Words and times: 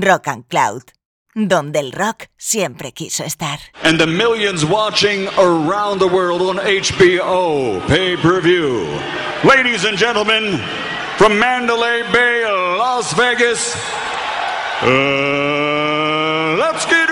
Rock 0.00 0.28
and 0.28 0.44
Cloud, 0.48 0.92
donde 1.34 1.80
el 1.80 1.92
rock 1.92 2.28
siempre 2.36 2.92
quiso 2.92 3.24
estar. 3.24 3.58
And 3.82 3.98
the 3.98 4.06
millions 4.06 4.64
watching 4.64 5.28
around 5.38 5.98
the 5.98 6.08
world 6.08 6.42
on 6.42 6.56
HBO 6.56 7.80
pay 7.86 8.16
per 8.16 8.40
view. 8.40 8.86
Ladies 9.44 9.84
and 9.84 9.98
gentlemen, 9.98 10.58
from 11.18 11.38
Mandalay 11.38 12.02
Bay, 12.12 12.44
Las 12.78 13.12
Vegas, 13.14 13.74
uh, 14.82 16.56
let's 16.58 16.86
get 16.86 17.03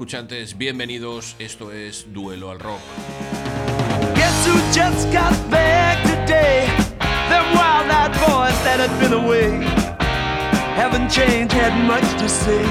escuchantes, 0.00 0.56
bienvenidos. 0.56 1.36
Esto 1.38 1.72
es 1.72 2.06
Duelo 2.10 2.50
al 2.50 2.58
Rock. 2.58 2.80
Guess 4.14 4.46
who 4.46 4.56
just 4.72 5.12
got 5.12 5.34
back 5.50 6.02
today? 6.04 6.64
Them 7.28 7.44
wild-eyed 7.54 8.12
boys 8.12 8.56
that 8.64 8.80
had 8.80 8.98
been 8.98 9.12
away 9.12 9.62
haven't 10.74 11.10
changed, 11.10 11.52
had 11.52 11.74
much 11.84 12.16
to 12.16 12.26
say. 12.30 12.64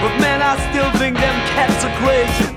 But 0.00 0.20
man, 0.20 0.40
I 0.40 0.56
still 0.70 0.92
think 1.00 1.18
them 1.18 1.34
cats 1.56 1.84
are 1.84 1.96
crazy. 1.98 2.56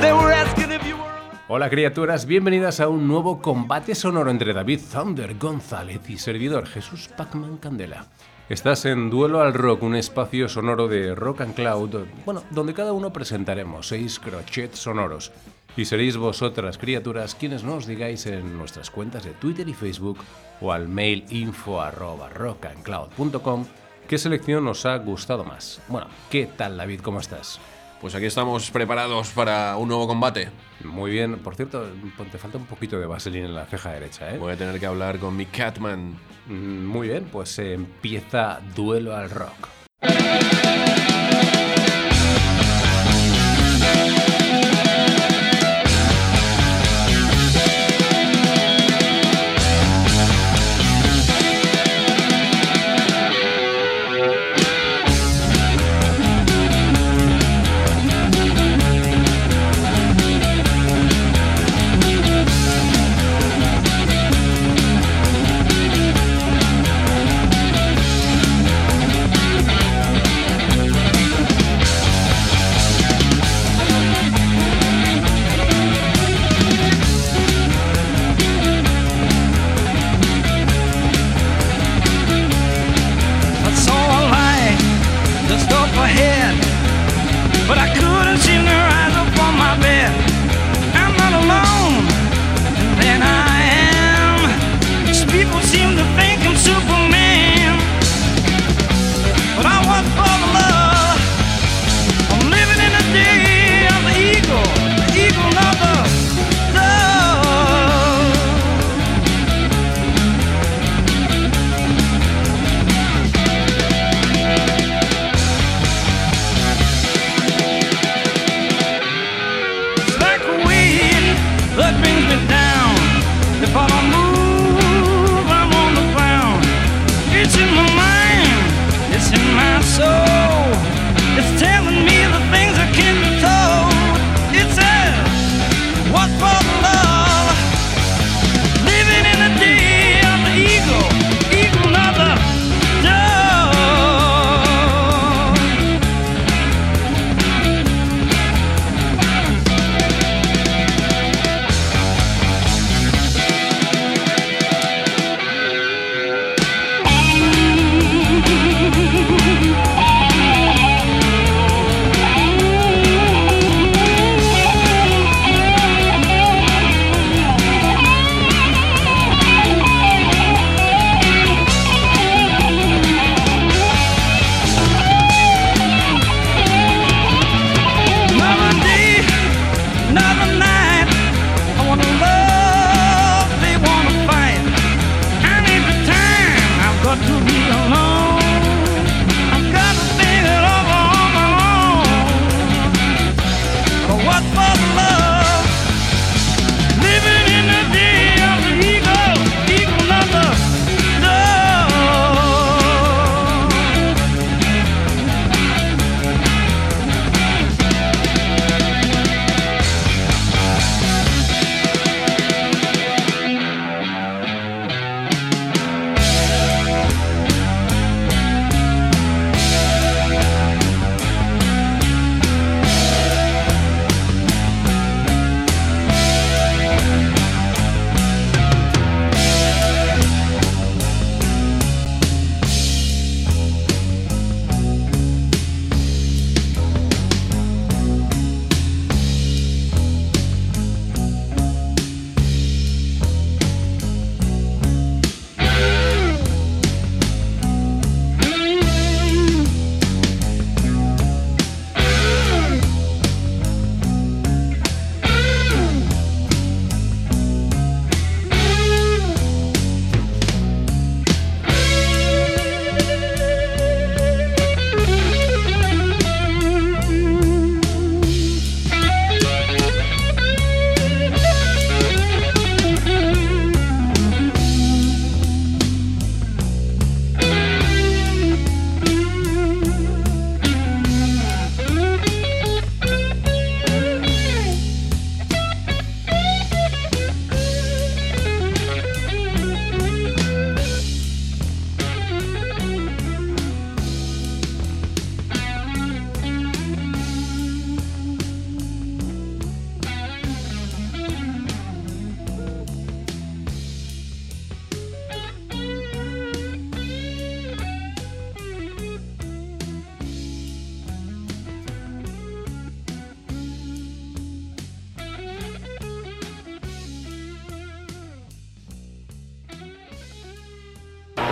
They 0.00 0.12
were 0.12 0.32
asking 0.32 0.72
if 0.72 0.84
you 0.84 0.96
were 0.96 1.04
around. 1.04 1.38
Hola 1.46 1.70
criaturas, 1.70 2.26
bienvenidas 2.26 2.80
a 2.80 2.88
un 2.88 3.06
nuevo 3.06 3.40
combate 3.40 3.94
sonoro 3.94 4.32
entre 4.32 4.52
David 4.52 4.80
Thunder 4.80 5.38
González 5.38 6.00
y 6.10 6.18
servidor 6.18 6.66
Jesús 6.66 7.06
Pacman 7.16 7.58
Candela. 7.58 8.08
Estás 8.48 8.86
en 8.86 9.10
Duelo 9.10 9.42
al 9.42 9.52
Rock, 9.52 9.82
un 9.82 9.94
espacio 9.94 10.48
sonoro 10.48 10.88
de 10.88 11.14
Rock 11.14 11.42
and 11.42 11.54
Cloud, 11.54 12.06
bueno, 12.24 12.42
donde 12.50 12.72
cada 12.72 12.94
uno 12.94 13.12
presentaremos 13.12 13.88
seis 13.88 14.18
crochets 14.18 14.78
sonoros. 14.78 15.32
Y 15.76 15.84
seréis 15.84 16.16
vosotras, 16.16 16.78
criaturas, 16.78 17.34
quienes 17.34 17.62
nos 17.62 17.86
digáis 17.86 18.24
en 18.24 18.56
nuestras 18.56 18.90
cuentas 18.90 19.24
de 19.24 19.32
Twitter 19.32 19.68
y 19.68 19.74
Facebook 19.74 20.18
o 20.62 20.72
al 20.72 20.88
mail 20.88 21.26
info 21.28 21.82
arroba 21.82 22.30
rockandcloud.com 22.30 23.66
qué 24.08 24.16
selección 24.16 24.66
os 24.66 24.86
ha 24.86 24.96
gustado 24.96 25.44
más. 25.44 25.82
Bueno, 25.86 26.08
¿qué 26.30 26.46
tal 26.46 26.78
David? 26.78 27.00
¿Cómo 27.02 27.20
estás? 27.20 27.60
Pues 28.00 28.14
aquí 28.14 28.24
estamos 28.24 28.70
preparados 28.70 29.28
para 29.28 29.76
un 29.76 29.88
nuevo 29.88 30.08
combate. 30.08 30.48
Muy 30.84 31.10
bien, 31.10 31.38
por 31.38 31.56
cierto, 31.56 31.86
te 32.30 32.38
falta 32.38 32.56
un 32.58 32.66
poquito 32.66 32.98
de 33.00 33.06
vaselina 33.06 33.46
en 33.46 33.54
la 33.54 33.66
ceja 33.66 33.92
derecha, 33.92 34.32
¿eh? 34.32 34.38
Voy 34.38 34.52
a 34.52 34.56
tener 34.56 34.78
que 34.78 34.86
hablar 34.86 35.18
con 35.18 35.36
mi 35.36 35.46
Catman. 35.46 36.16
Mm, 36.46 36.86
Muy 36.86 37.08
bien, 37.08 37.24
pues 37.30 37.58
empieza 37.58 38.60
Duelo 38.74 39.14
al 39.16 39.30
Rock. 39.30 39.68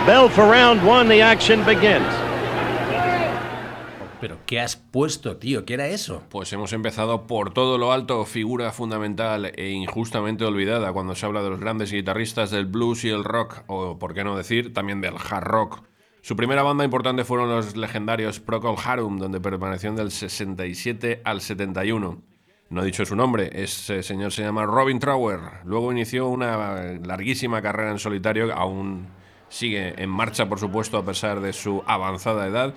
Bell 0.07 0.29
for 0.29 0.49
round 0.49 0.81
one. 0.87 1.09
The 1.09 1.21
action 1.21 1.65
begins. 1.65 2.07
Pero 4.21 4.39
¿qué 4.47 4.61
has 4.61 4.77
puesto, 4.77 5.35
tío? 5.35 5.65
¿Qué 5.65 5.75
era 5.75 5.87
eso? 5.87 6.23
Pues 6.29 6.51
hemos 6.53 6.73
empezado 6.73 7.27
por 7.27 7.53
todo 7.53 7.77
lo 7.77 7.91
alto, 7.91 8.25
figura 8.25 8.71
fundamental 8.71 9.51
e 9.55 9.69
injustamente 9.69 10.45
olvidada 10.45 10.93
cuando 10.93 11.13
se 11.13 11.25
habla 11.25 11.43
de 11.43 11.49
los 11.49 11.59
grandes 11.59 11.91
guitarristas 11.91 12.49
del 12.49 12.65
blues 12.65 13.03
y 13.03 13.09
el 13.09 13.23
rock, 13.23 13.63
o 13.67 13.99
por 13.99 14.15
qué 14.15 14.23
no 14.23 14.35
decir, 14.35 14.73
también 14.73 15.01
del 15.01 15.15
hard 15.15 15.43
rock. 15.43 15.83
Su 16.21 16.35
primera 16.35 16.63
banda 16.63 16.83
importante 16.83 17.25
fueron 17.25 17.49
los 17.49 17.75
legendarios 17.75 18.39
Procol 18.39 18.77
Harum, 18.83 19.19
donde 19.19 19.39
permaneció 19.39 19.93
del 19.93 20.09
67 20.09 21.21
al 21.23 21.41
71. 21.41 22.21
No 22.69 22.81
he 22.81 22.85
dicho 22.85 23.05
su 23.05 23.15
nombre, 23.15 23.49
ese 23.53 24.01
señor 24.03 24.31
se 24.31 24.41
llama 24.41 24.65
Robin 24.65 24.99
Trower. 24.99 25.39
Luego 25.65 25.91
inició 25.91 26.27
una 26.27 26.97
larguísima 27.05 27.61
carrera 27.61 27.91
en 27.91 27.99
solitario, 27.99 28.51
aún 28.53 29.16
sigue 29.49 30.01
en 30.01 30.09
marcha, 30.09 30.47
por 30.47 30.59
supuesto, 30.59 30.97
a 30.97 31.05
pesar 31.05 31.39
de 31.41 31.53
su 31.53 31.83
avanzada 31.85 32.47
edad. 32.47 32.73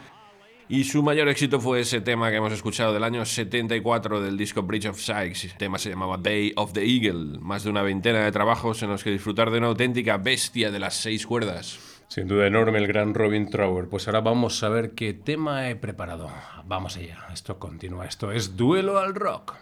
Y 0.69 0.85
su 0.85 1.03
mayor 1.03 1.29
éxito 1.29 1.61
fue 1.61 1.81
ese 1.81 2.01
tema 2.01 2.31
que 2.31 2.37
hemos 2.37 2.53
escuchado 2.53 2.93
del 2.95 3.03
año 3.03 3.25
74 3.25 4.21
del 4.21 4.37
disco 4.37 4.63
Bridge 4.63 4.87
of 4.87 5.01
Sighs. 5.01 5.45
El 5.45 5.57
tema 5.57 5.79
se 5.79 5.91
llamaba 5.91 6.17
Day 6.17 6.53
of 6.55 6.73
the 6.73 6.85
Eagle. 6.85 7.41
Más 7.41 7.65
de 7.65 7.71
una 7.71 7.83
veintena 7.83 8.25
de 8.25 8.31
trabajos 8.31 8.81
en 8.85 8.91
los 8.91 9.03
que 9.03 9.11
disfrutar 9.11 9.51
de 9.51 9.59
una 9.59 9.67
auténtica 9.67 10.17
bestia 10.19 10.71
de 10.71 10.79
las 10.79 10.95
seis 10.95 11.27
cuerdas. 11.27 12.05
Sin 12.07 12.29
duda 12.29 12.47
enorme 12.47 12.79
el 12.79 12.87
gran 12.87 13.15
Robin 13.15 13.51
Trower. 13.51 13.89
Pues 13.89 14.07
ahora 14.07 14.21
vamos 14.21 14.63
a 14.63 14.69
ver 14.69 14.93
qué 14.93 15.13
tema 15.13 15.69
he 15.69 15.75
preparado. 15.75 16.31
Vamos 16.65 16.97
allá, 16.97 17.27
esto 17.33 17.59
continúa. 17.59 18.07
Esto 18.07 18.31
es 18.31 18.57
Duelo 18.57 18.99
al 19.01 19.17
Rock. 19.17 19.57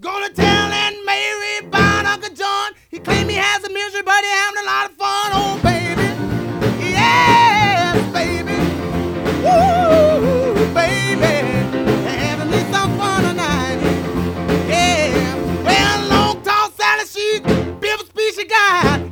Gonna 0.00 0.32
tell 0.32 0.46
Aunt 0.46 0.96
Mary 1.04 1.66
about 1.66 2.06
Uncle 2.06 2.34
John. 2.36 2.72
He 2.90 3.00
claimed 3.00 3.30
he 3.30 3.36
has 3.36 3.64
a 3.64 3.68
misery, 3.68 4.02
but 4.04 4.22
he 4.22 4.30
having 4.30 4.58
a 4.58 4.64
lot 4.64 4.90
of 4.90 4.96
fun. 4.96 5.30
Oh, 5.32 5.60
baby. 5.62 6.21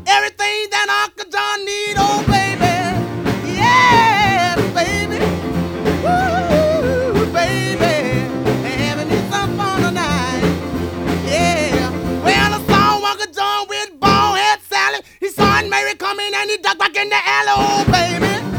Everything 0.06 0.68
that 0.70 0.88
Uncle 1.04 1.30
John 1.30 1.64
need. 1.64 1.94
Oh, 1.96 2.29
He 15.60 15.66
saw 15.66 15.68
Aunt 15.68 15.70
Mary 15.70 15.94
coming 15.94 16.32
and 16.34 16.50
he 16.50 16.56
ducked 16.56 16.78
back 16.78 16.96
in 16.96 17.08
the 17.10 17.16
alley. 17.16 17.52
Oh, 17.54 17.84
baby. 17.92 18.49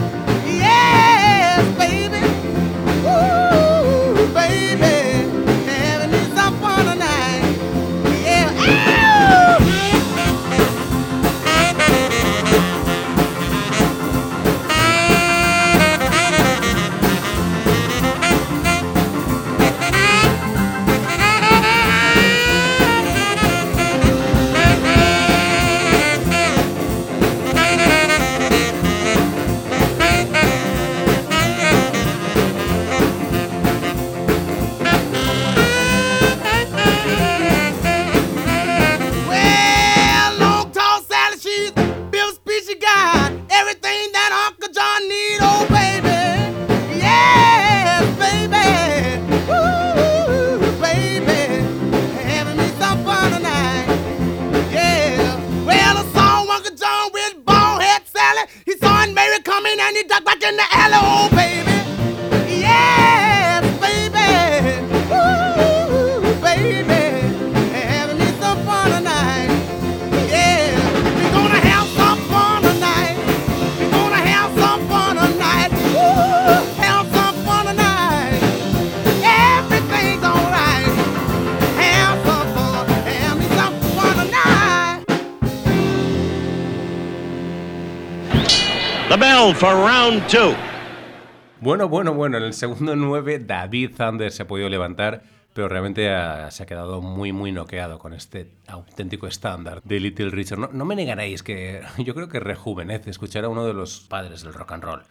Bueno, 91.61 91.87
bueno, 91.87 92.13
bueno. 92.13 92.37
En 92.37 92.44
el 92.44 92.53
segundo 92.53 92.97
9, 92.97 93.39
David 93.39 93.91
Thunder 93.95 94.30
se 94.30 94.44
ha 94.44 94.47
podido 94.47 94.68
levantar, 94.68 95.23
pero 95.53 95.69
realmente 95.69 96.03
se 96.51 96.63
ha 96.63 96.65
quedado 96.65 97.01
muy, 97.01 97.31
muy 97.31 97.53
noqueado 97.53 97.97
con 97.97 98.13
este 98.13 98.51
auténtico 98.68 99.25
estándar 99.27 99.81
de 99.83 100.01
Little 100.01 100.30
Richard. 100.31 100.59
No, 100.59 100.69
no 100.73 100.83
me 100.83 100.97
negaréis 100.97 101.44
que 101.44 101.81
yo 101.97 102.13
creo 102.13 102.27
que 102.27 102.41
rejuvenece 102.41 103.09
escuchar 103.09 103.45
a 103.45 103.49
uno 103.49 103.65
de 103.65 103.73
los 103.73 104.01
padres 104.01 104.44
del 104.44 104.53
rock 104.53 104.73
and 104.73 104.83
roll. 104.83 105.01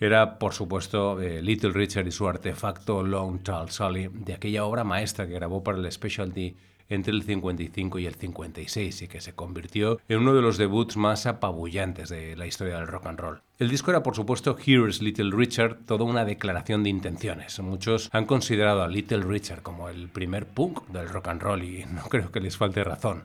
Era, 0.00 0.38
por 0.40 0.52
supuesto, 0.52 1.20
eh, 1.20 1.42
Little 1.42 1.70
Richard 1.70 2.08
y 2.08 2.10
su 2.10 2.26
artefacto 2.26 3.04
Long 3.04 3.44
Tall 3.44 3.70
Sally, 3.70 4.08
de 4.12 4.34
aquella 4.34 4.64
obra 4.64 4.82
maestra 4.82 5.28
que 5.28 5.34
grabó 5.34 5.62
para 5.62 5.78
el 5.78 5.92
Specialty 5.92 6.56
entre 6.90 7.14
el 7.14 7.22
55 7.22 7.98
y 7.98 8.06
el 8.06 8.14
56 8.14 9.02
y 9.02 9.08
que 9.08 9.22
se 9.22 9.32
convirtió 9.32 9.98
en 10.08 10.18
uno 10.18 10.34
de 10.34 10.42
los 10.42 10.58
debuts 10.58 10.98
más 10.98 11.24
apabullantes 11.24 12.10
de 12.10 12.36
la 12.36 12.46
historia 12.46 12.76
del 12.76 12.88
rock 12.88 13.06
and 13.06 13.18
roll. 13.18 13.42
El 13.58 13.70
disco 13.70 13.90
era 13.90 14.02
por 14.02 14.14
supuesto 14.14 14.56
Here's 14.58 15.00
Little 15.00 15.34
Richard, 15.34 15.78
toda 15.86 16.04
una 16.04 16.24
declaración 16.24 16.82
de 16.82 16.90
intenciones. 16.90 17.58
Muchos 17.60 18.10
han 18.12 18.26
considerado 18.26 18.82
a 18.82 18.88
Little 18.88 19.22
Richard 19.22 19.62
como 19.62 19.88
el 19.88 20.08
primer 20.08 20.46
punk 20.46 20.86
del 20.88 21.08
rock 21.08 21.28
and 21.28 21.42
roll 21.42 21.64
y 21.64 21.84
no 21.86 22.02
creo 22.02 22.30
que 22.30 22.40
les 22.40 22.56
falte 22.56 22.84
razón. 22.84 23.24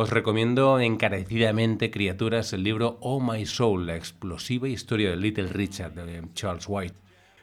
Os 0.00 0.10
recomiendo 0.10 0.78
encarecidamente, 0.78 1.90
criaturas, 1.90 2.52
el 2.52 2.62
libro 2.62 2.98
Oh 3.00 3.18
My 3.18 3.44
Soul, 3.46 3.86
la 3.86 3.96
explosiva 3.96 4.68
historia 4.68 5.10
de 5.10 5.16
Little 5.16 5.48
Richard 5.48 5.94
de 5.94 6.22
Charles 6.34 6.66
White. 6.68 6.94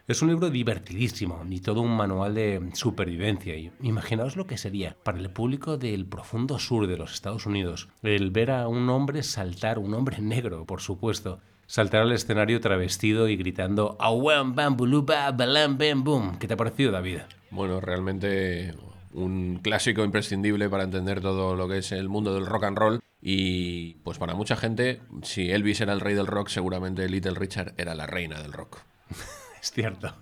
Es 0.07 0.21
un 0.21 0.29
libro 0.29 0.51
divertidísimo 0.51 1.43
y 1.49 1.61
todo 1.61 1.81
un 1.81 1.97
manual 1.97 2.35
de 2.35 2.61
supervivencia. 2.73 3.55
Imaginaos 3.81 4.35
lo 4.35 4.45
que 4.45 4.55
sería 4.55 4.95
para 5.01 5.17
el 5.17 5.31
público 5.31 5.77
del 5.77 6.05
profundo 6.05 6.59
sur 6.59 6.85
de 6.85 6.95
los 6.95 7.15
Estados 7.15 7.47
Unidos 7.47 7.89
el 8.03 8.29
ver 8.29 8.51
a 8.51 8.67
un 8.67 8.87
hombre 8.89 9.23
saltar, 9.23 9.79
un 9.79 9.95
hombre 9.95 10.19
negro, 10.21 10.63
por 10.67 10.81
supuesto, 10.81 11.39
saltar 11.65 12.03
al 12.03 12.11
escenario 12.11 12.61
travestido 12.61 13.27
y 13.27 13.35
gritando 13.35 13.97
"Awam 13.99 14.53
bam 14.53 14.77
buluba 14.77 15.31
balam 15.31 15.79
bam 15.79 16.03
boom". 16.03 16.37
¿Qué 16.37 16.47
te 16.47 16.53
ha 16.53 16.57
parecido, 16.57 16.91
David? 16.91 17.21
Bueno, 17.49 17.81
realmente 17.81 18.75
un 19.11 19.59
clásico 19.63 20.03
imprescindible 20.03 20.69
para 20.69 20.83
entender 20.83 21.19
todo 21.19 21.55
lo 21.55 21.67
que 21.67 21.79
es 21.79 21.91
el 21.91 22.09
mundo 22.09 22.35
del 22.35 22.45
rock 22.45 22.65
and 22.65 22.77
roll. 22.77 22.99
Y 23.23 23.95
pues 24.03 24.19
para 24.19 24.35
mucha 24.35 24.55
gente, 24.55 25.01
si 25.23 25.49
Elvis 25.49 25.81
era 25.81 25.93
el 25.93 25.99
rey 25.99 26.13
del 26.13 26.27
rock, 26.27 26.49
seguramente 26.49 27.09
Little 27.09 27.33
Richard 27.33 27.73
era 27.77 27.95
la 27.95 28.05
reina 28.05 28.39
del 28.39 28.53
rock. 28.53 28.81
Es 29.65 29.71
cierto. 29.71 30.13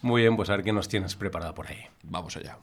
Muy 0.00 0.22
bien, 0.22 0.36
pues 0.36 0.48
a 0.48 0.56
ver 0.56 0.64
qué 0.64 0.72
nos 0.72 0.88
tienes 0.88 1.14
preparado 1.14 1.54
por 1.54 1.66
ahí. 1.66 1.84
Vamos 2.02 2.34
allá. 2.38 2.56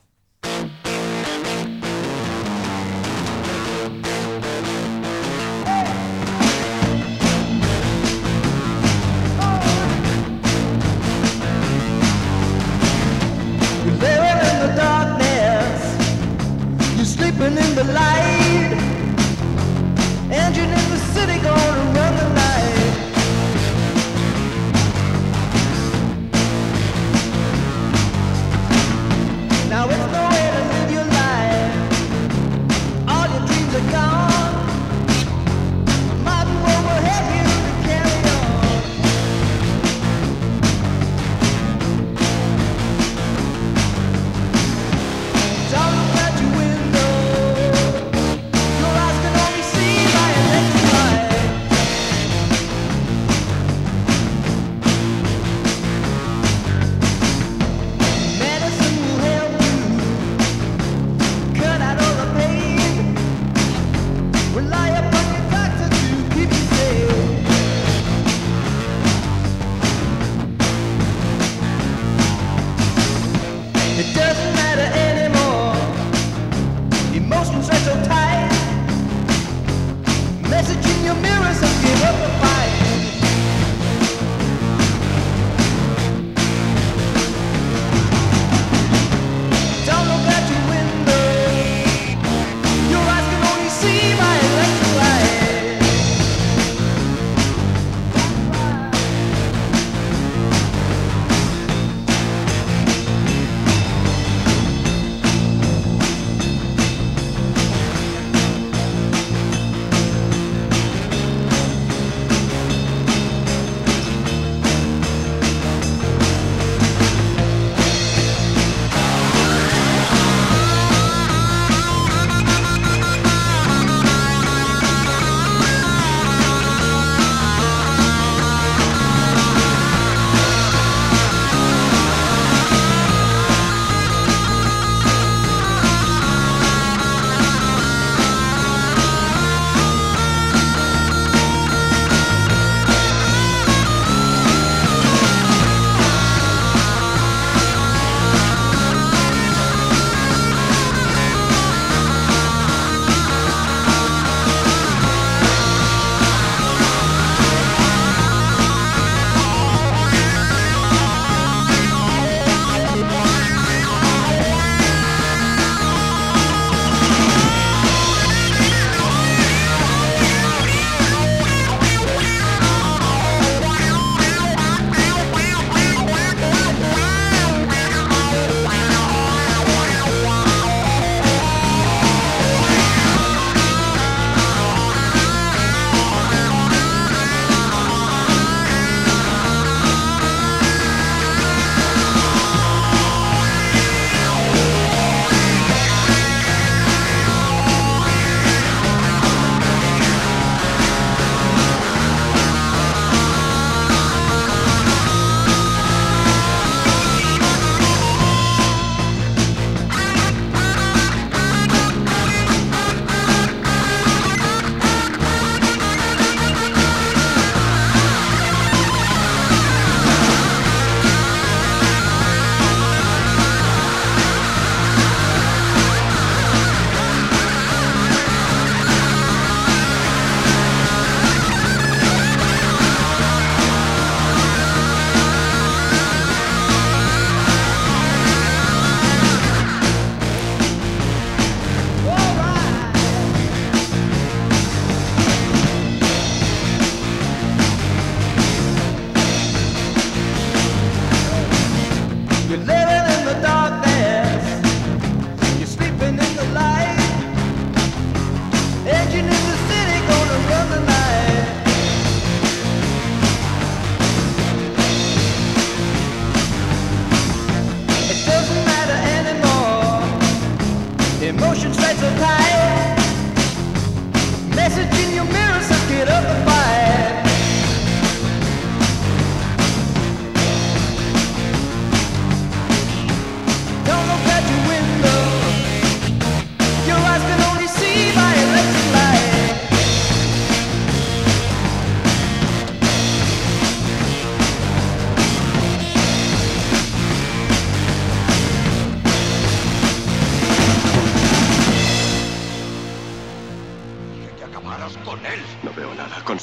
In 17.48 17.76
the 17.76 17.84
light. 17.94 18.47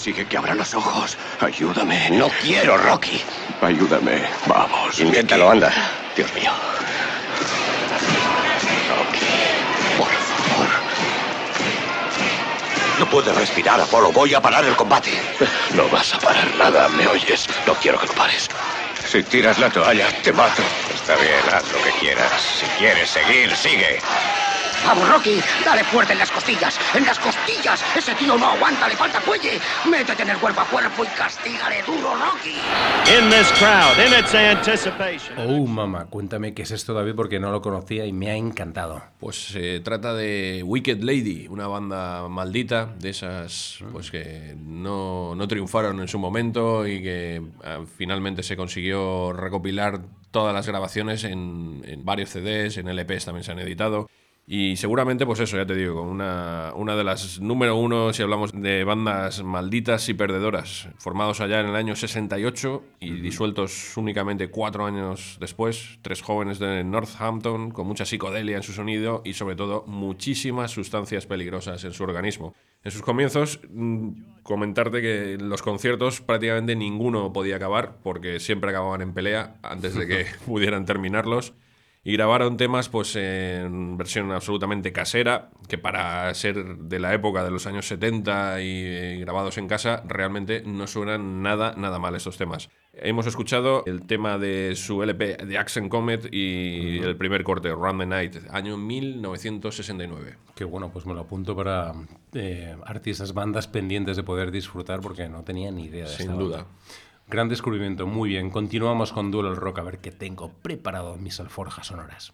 Consigue 0.05 0.29
que 0.29 0.37
abra 0.37 0.55
los 0.55 0.75
ojos. 0.75 1.17
Ayúdame. 1.41 2.11
No 2.11 2.29
quiero, 2.43 2.77
Rocky. 2.77 3.23
Ayúdame. 3.63 4.21
Vamos. 4.47 5.01
Inténtalo, 5.01 5.51
anda. 5.51 5.73
Dios 6.15 6.31
mío. 6.35 6.51
Rocky, 8.91 9.25
por 9.97 10.07
favor. 10.07 10.69
No 12.99 13.07
puedes 13.09 13.35
respirar, 13.35 13.81
Apolo. 13.81 14.13
Voy 14.13 14.35
a 14.35 14.43
parar 14.43 14.67
el 14.67 14.77
combate. 14.77 15.11
No 15.75 15.89
vas 15.89 16.13
a 16.13 16.19
parar 16.19 16.55
nada, 16.59 16.87
¿me 16.91 17.07
oyes? 17.07 17.49
No 17.67 17.73
quiero 17.73 17.99
que 17.99 18.07
lo 18.07 18.13
pares. 18.13 18.51
Si 19.11 19.23
tiras 19.23 19.59
la 19.59 19.71
toalla, 19.71 20.09
te 20.23 20.35
mato. 20.35 20.61
Está 20.95 21.17
bien, 21.17 21.41
haz 21.51 21.65
lo 21.73 21.83
que 21.83 21.93
quieras. 21.93 22.43
Si 22.61 22.67
quieres 22.77 23.09
seguir, 23.09 23.57
sigue. 23.57 24.01
Vamos, 24.85 25.09
Rocky, 25.09 25.41
dale 25.65 25.83
fuerte 25.85 26.13
en 26.13 26.19
las 26.19 26.31
costillas, 26.31 26.79
en 26.95 27.07
las 27.07 27.19
costillas. 27.19 27.83
Ese 27.97 28.15
tío 28.17 28.37
no 28.37 28.47
aguanta, 28.47 28.87
le 28.87 28.95
falta 28.95 29.19
cuelle. 29.21 29.59
Métete 29.89 30.23
en 30.23 30.31
el 30.31 30.37
cuerpo 30.37 30.61
a 30.61 30.67
cuerpo 30.67 31.05
y 31.05 31.07
castígale 31.09 31.83
duro, 31.87 32.15
Rocky. 32.15 32.55
In 33.19 33.31
this 33.31 33.51
crowd, 33.59 33.99
in 33.99 34.13
its 34.13 34.35
anticipation. 34.35 35.39
Oh, 35.39 35.67
mamá, 35.67 36.07
cuéntame 36.07 36.53
qué 36.53 36.63
es 36.63 36.71
esto, 36.71 36.93
David, 36.93 37.15
porque 37.15 37.41
no 37.41 37.51
lo 37.51 37.63
conocía 37.63 38.05
y 38.05 38.13
me 38.13 38.31
ha 38.31 38.37
encantado. 38.37 39.03
Pues 39.19 39.37
se 39.37 39.81
trata 39.81 40.13
de 40.13 40.63
Wicked 40.65 41.03
Lady, 41.03 41.47
una 41.49 41.67
banda 41.67 42.29
maldita, 42.29 42.95
de 42.99 43.11
esas 43.11 43.79
pues 43.91 44.11
que 44.11 44.55
no, 44.59 45.35
no 45.35 45.49
triunfaron 45.49 46.01
en 46.01 46.09
su 46.09 46.19
momento 46.19 46.87
y 46.87 47.03
que 47.03 47.43
ah, 47.65 47.81
finalmente 47.97 48.43
se 48.43 48.55
consiguió 48.55 49.33
recopilar 49.33 50.01
todas 50.31 50.53
las 50.53 50.67
grabaciones 50.67 51.25
en, 51.25 51.83
en 51.87 52.05
varios 52.05 52.31
CDs, 52.31 52.77
en 52.77 52.95
LPs 52.95 53.25
también 53.25 53.45
se 53.45 53.53
han 53.53 53.61
editado. 53.61 54.09
Y 54.47 54.77
seguramente, 54.77 55.25
pues 55.25 55.41
eso, 55.41 55.57
ya 55.57 55.65
te 55.65 55.75
digo, 55.75 56.03
una, 56.03 56.73
una 56.75 56.97
de 56.97 57.05
las 57.05 57.41
número 57.41 57.77
uno 57.77 58.13
si 58.13 58.23
hablamos 58.23 58.53
de 58.53 58.85
bandas 58.85 59.43
malditas 59.43 60.07
y 60.11 60.15
perdedoras, 60.15 60.89
formados 60.99 61.41
allá 61.41 61.61
en 61.61 61.69
el 61.69 61.77
año 61.77 61.97
68 61.97 62.85
y 63.01 63.13
disueltos 63.23 63.97
únicamente 63.97 64.49
cuatro 64.49 64.85
años 64.85 65.39
después, 65.41 65.99
tres 66.03 66.21
jóvenes 66.21 66.59
de 66.59 66.85
Northampton 66.85 67.71
con 67.71 67.87
mucha 67.87 68.05
psicodelia 68.05 68.57
en 68.57 68.63
su 68.63 68.73
sonido 68.73 69.23
y 69.25 69.33
sobre 69.33 69.57
todo 69.57 69.85
muchísimas 69.87 70.73
sustancias 70.73 71.25
peligrosas 71.25 71.83
en 71.85 71.95
su 71.95 72.05
organismo. 72.05 72.55
En 72.83 72.91
sus 72.91 73.01
comienzos, 73.01 73.61
mm, 73.71 74.43
comentarte 74.43 75.01
que 75.01 75.39
los 75.41 75.63
conciertos 75.63 76.21
prácticamente 76.21 76.77
ninguno 76.77 77.33
podía 77.33 77.57
acabar 77.57 77.97
porque 78.03 78.41
siempre 78.41 78.69
acababan 78.69 79.01
en 79.01 79.15
pelea 79.15 79.57
antes 79.63 79.95
de 79.95 80.07
que 80.07 80.27
pudieran 80.45 80.85
terminarlos 80.85 81.55
y 82.05 82.13
grabaron 82.13 82.59
temas 82.59 82.91
pues 82.91 83.17
en 83.17 83.97
versión 83.97 84.31
absolutamente 84.31 84.93
casera, 84.93 85.51
que 85.69 85.79
para 85.79 86.33
ser 86.35 86.77
de 86.77 86.99
la 86.99 87.15
época 87.15 87.43
de 87.43 87.51
los 87.51 87.67
años 87.67 87.89
70 87.89 88.61
y, 88.61 88.85
eh, 88.85 89.17
grabados 89.21 89.57
en 89.57 89.67
casa, 89.67 90.03
realmente 90.07 90.63
no 90.67 90.87
suenan 90.87 91.43
nada, 91.43 91.75
nada 91.79 91.99
mal 91.99 92.15
estos 92.15 92.37
temas. 92.37 92.69
Hemos 92.93 93.27
escuchado 93.27 93.83
el 93.87 94.07
tema 94.07 94.39
de 94.39 94.77
su 94.77 95.03
LP 95.03 95.39
de 95.47 95.59
Accent 95.59 95.89
Comet 95.89 96.29
y 96.31 96.99
el 96.99 97.17
primer 97.17 97.43
corte, 97.43 97.71
Run 97.71 97.99
the 97.99 98.07
Night, 98.07 98.37
año 98.51 98.77
1969. 98.77 100.37
Qué 100.55 100.65
bueno, 100.65 100.91
pues 100.93 101.07
me 101.07 101.15
lo 101.15 101.21
apunto 101.21 101.57
para 101.57 101.93
eh, 102.35 102.77
artistas, 102.85 103.33
bandas 103.33 103.67
pendientes 103.67 104.17
de 104.17 104.23
poder 104.23 104.51
disfrutar 104.51 105.01
porque 105.01 105.29
no 105.29 105.43
tenía 105.43 105.73
ni 105.73 105.87
idea 105.87 106.05
de 106.05 106.11
Sin 106.11 106.39
duda. 106.39 106.59
banda. 106.59 106.71
Gran 107.27 107.49
descubrimiento, 107.49 108.07
muy 108.07 108.31
bien. 108.31 108.51
Continuamos 108.51 109.13
con 109.13 109.31
Duelo 109.31 109.49
al 109.49 109.57
Rock 109.57 109.79
a 109.79 109.83
ver 109.83 109.99
qué 109.99 110.11
tengo 110.11 110.51
preparado 110.63 111.17
mis 111.17 111.41
alforjas 111.41 111.87
sonoras. 111.87 112.33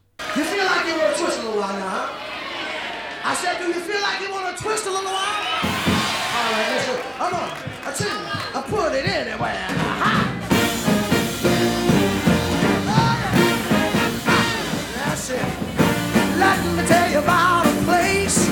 Let 16.39 16.59
me 16.75 16.83
tell 16.89 17.13
you 17.13 17.19
about 17.19 17.67
a 17.67 17.85
place 17.85 18.49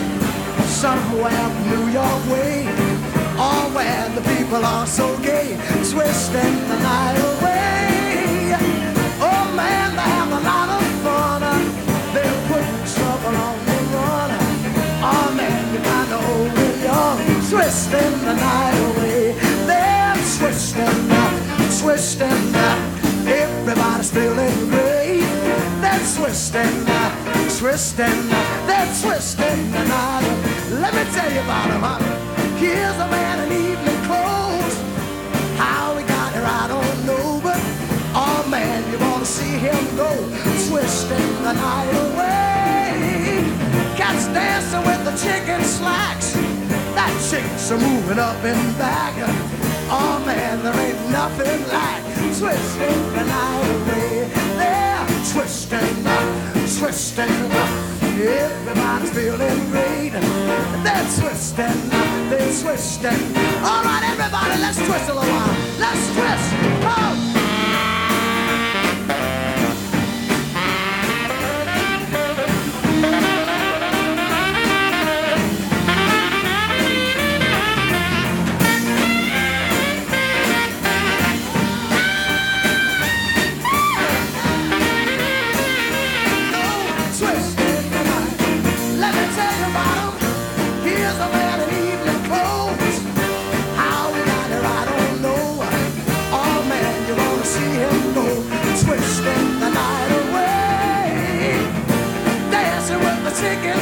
somewhere 0.68 1.48
New 1.64 1.90
York 1.90 2.30
way. 2.30 2.57
People 4.48 4.64
are 4.64 4.86
so 4.86 5.14
gay, 5.18 5.60
twisting 5.92 6.56
the 6.68 6.78
night 6.80 7.18
away. 7.20 8.56
Oh 9.20 9.44
man, 9.54 9.92
they 9.92 10.08
have 10.16 10.32
a 10.32 10.40
lot 10.40 10.68
of 10.72 10.84
fun. 11.04 11.42
They're 12.14 12.40
putting 12.48 12.80
trouble 12.96 13.36
on 13.36 13.56
the 13.68 13.78
run. 13.92 14.30
Oh 15.04 15.34
man, 15.36 15.74
you 15.74 15.80
kind 15.80 16.12
of 16.14 16.24
old 16.30 16.58
and 16.64 16.80
young, 16.80 17.18
twisting 17.50 18.14
the 18.24 18.34
night 18.40 18.78
away. 18.88 19.36
They're 19.68 20.16
twisting, 20.38 20.96
twisting. 21.82 22.54
Everybody's 23.28 24.10
feeling 24.10 24.70
great. 24.70 25.28
They're 25.84 26.06
twisting, 26.16 26.86
twisting. 27.58 28.20
They're 28.64 28.92
twisting 29.02 29.72
the 29.72 29.84
night. 29.84 30.70
Let 30.80 30.94
me 30.94 31.04
tell 31.12 31.30
you 31.34 31.40
about. 31.40 32.00
Huh? 32.00 32.28
Here's 32.56 32.96
a 32.96 33.08
man 33.08 33.40
in 33.44 33.52
evening 33.52 33.97
man, 38.48 38.90
you 38.90 38.98
wanna 38.98 39.24
see 39.24 39.58
him 39.58 39.96
go 39.96 40.10
twisting 40.68 41.28
the 41.42 41.52
night 41.52 41.94
away. 42.06 43.44
Cats 43.96 44.26
dancing 44.28 44.84
with 44.84 45.04
the 45.04 45.14
chicken 45.16 45.62
slacks. 45.62 46.32
That 46.96 47.12
chicks 47.28 47.70
are 47.70 47.78
moving 47.78 48.18
up 48.18 48.42
and 48.44 48.78
back. 48.78 49.14
Oh 49.90 50.22
man, 50.24 50.62
there 50.62 50.74
ain't 50.80 51.10
nothing 51.10 51.60
like 51.68 52.02
twisting 52.38 53.00
the 53.16 53.24
night 53.24 53.70
away. 53.76 54.28
They're 54.56 55.06
twisting, 55.32 56.04
twisting. 56.78 57.34
Everybody's 58.18 59.10
feeling 59.10 59.70
great. 59.70 60.12
They're 60.84 61.08
twisting, 61.20 61.80
they're 62.30 62.54
twisting. 62.62 63.20
All 63.62 63.84
right, 63.84 64.04
everybody, 64.04 64.60
let's 64.60 64.78
twist 64.78 65.08
a 65.10 65.14
little 65.14 65.30
while. 65.30 65.56
Let's 65.78 66.04
twist. 66.14 66.48
Oh. 66.84 67.37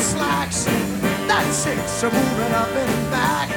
Slacks. 0.07 0.65
That 1.27 1.45
chicks 1.61 2.05
are 2.05 2.13
moving 2.15 2.53
up 2.55 2.71
and 2.71 3.11
back. 3.11 3.49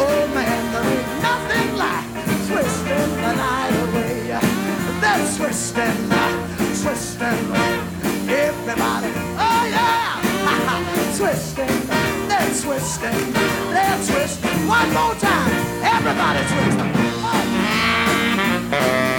Oh 0.00 0.26
man, 0.32 0.62
there 0.72 0.88
ain't 0.96 1.10
nothing 1.28 1.68
like 1.76 2.08
twisting 2.48 3.10
the 3.24 3.32
night 3.36 3.74
away. 3.84 4.14
They're 5.02 5.26
twisting, 5.36 5.98
twisting. 6.80 7.40
Everybody, 8.24 9.12
oh 9.46 9.62
yeah, 9.76 10.24
twisting, 11.18 11.76
they're 12.28 12.54
twisting, 12.64 13.20
they're 13.74 14.00
twisting. 14.08 14.60
One 14.66 14.90
more 14.96 15.14
time, 15.20 15.52
everybody 15.84 16.40
twisting. 16.48 16.92
Oh, 18.76 19.13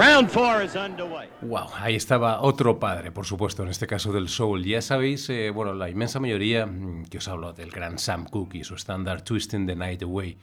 Round 0.00 0.30
four 0.30 0.64
is 0.64 0.76
underway. 0.76 1.28
Wow, 1.42 1.66
ahí 1.76 1.94
estaba 1.94 2.40
otro 2.40 2.78
padre, 2.78 3.12
por 3.12 3.26
supuesto, 3.26 3.64
en 3.64 3.68
este 3.68 3.86
caso 3.86 4.10
del 4.14 4.30
soul. 4.30 4.64
Ya 4.64 4.80
sabéis, 4.80 5.28
eh, 5.28 5.50
bueno, 5.50 5.74
la 5.74 5.90
inmensa 5.90 6.18
mayoría 6.18 6.64
mm, 6.64 7.04
que 7.10 7.18
os 7.18 7.28
hablo 7.28 7.52
del 7.52 7.70
gran 7.70 7.98
Sam 7.98 8.24
Cooke 8.24 8.54
y 8.54 8.64
su 8.64 8.76
estándar 8.76 9.20
Twisting 9.20 9.66
the 9.66 9.76
Night 9.76 10.02
Away. 10.02 10.38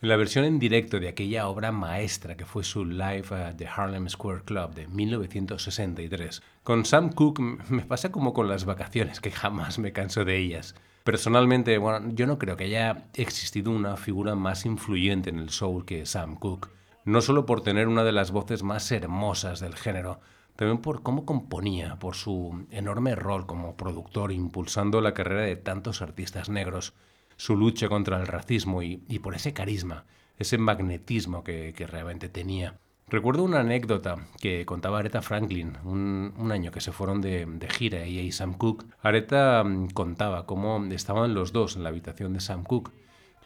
En 0.00 0.08
la 0.08 0.16
versión 0.16 0.46
en 0.46 0.58
directo 0.58 0.98
de 0.98 1.10
aquella 1.10 1.46
obra 1.46 1.72
maestra 1.72 2.38
que 2.38 2.46
fue 2.46 2.64
su 2.64 2.86
Live 2.86 3.26
at 3.32 3.56
the 3.56 3.68
Harlem 3.68 4.08
Square 4.08 4.44
Club 4.46 4.72
de 4.72 4.88
1963. 4.88 6.42
Con 6.62 6.86
Sam 6.86 7.12
Cooke 7.12 7.42
me 7.68 7.84
pasa 7.84 8.10
como 8.10 8.32
con 8.32 8.48
las 8.48 8.64
vacaciones, 8.64 9.20
que 9.20 9.30
jamás 9.30 9.78
me 9.78 9.92
canso 9.92 10.24
de 10.24 10.38
ellas. 10.38 10.74
Personalmente, 11.04 11.76
bueno, 11.76 12.14
yo 12.14 12.26
no 12.26 12.38
creo 12.38 12.56
que 12.56 12.64
haya 12.64 13.04
existido 13.12 13.72
una 13.72 13.98
figura 13.98 14.36
más 14.36 14.64
influyente 14.64 15.28
en 15.28 15.38
el 15.38 15.50
soul 15.50 15.84
que 15.84 16.06
Sam 16.06 16.36
Cooke 16.36 16.70
no 17.04 17.20
solo 17.20 17.46
por 17.46 17.62
tener 17.62 17.88
una 17.88 18.04
de 18.04 18.12
las 18.12 18.30
voces 18.30 18.62
más 18.62 18.90
hermosas 18.92 19.60
del 19.60 19.74
género, 19.74 20.20
también 20.56 20.78
por 20.78 21.02
cómo 21.02 21.24
componía, 21.24 21.96
por 21.96 22.14
su 22.14 22.66
enorme 22.70 23.14
rol 23.14 23.46
como 23.46 23.76
productor 23.76 24.32
impulsando 24.32 25.00
la 25.00 25.14
carrera 25.14 25.42
de 25.42 25.56
tantos 25.56 26.02
artistas 26.02 26.48
negros, 26.48 26.94
su 27.36 27.56
lucha 27.56 27.88
contra 27.88 28.20
el 28.20 28.26
racismo 28.26 28.82
y, 28.82 28.98
por 29.22 29.34
ese 29.34 29.52
carisma, 29.52 30.04
ese 30.38 30.58
magnetismo 30.58 31.42
que, 31.42 31.74
realmente 31.90 32.28
tenía. 32.28 32.78
Recuerdo 33.08 33.42
una 33.42 33.60
anécdota 33.60 34.26
que 34.40 34.64
contaba 34.64 35.00
Aretha 35.00 35.22
Franklin 35.22 35.76
un, 35.84 36.52
año 36.52 36.70
que 36.70 36.80
se 36.80 36.92
fueron 36.92 37.20
de, 37.20 37.68
gira 37.70 38.04
ella 38.04 38.22
y 38.22 38.32
Sam 38.32 38.54
Cooke. 38.54 38.86
Aretha 39.02 39.64
mm, 39.64 39.88
contaba 39.88 40.46
cómo 40.46 40.82
estaban 40.92 41.34
los 41.34 41.52
dos 41.52 41.76
en 41.76 41.82
la 41.82 41.90
habitación 41.90 42.32
de 42.32 42.40
Sam 42.40 42.62
Cooke 42.62 42.92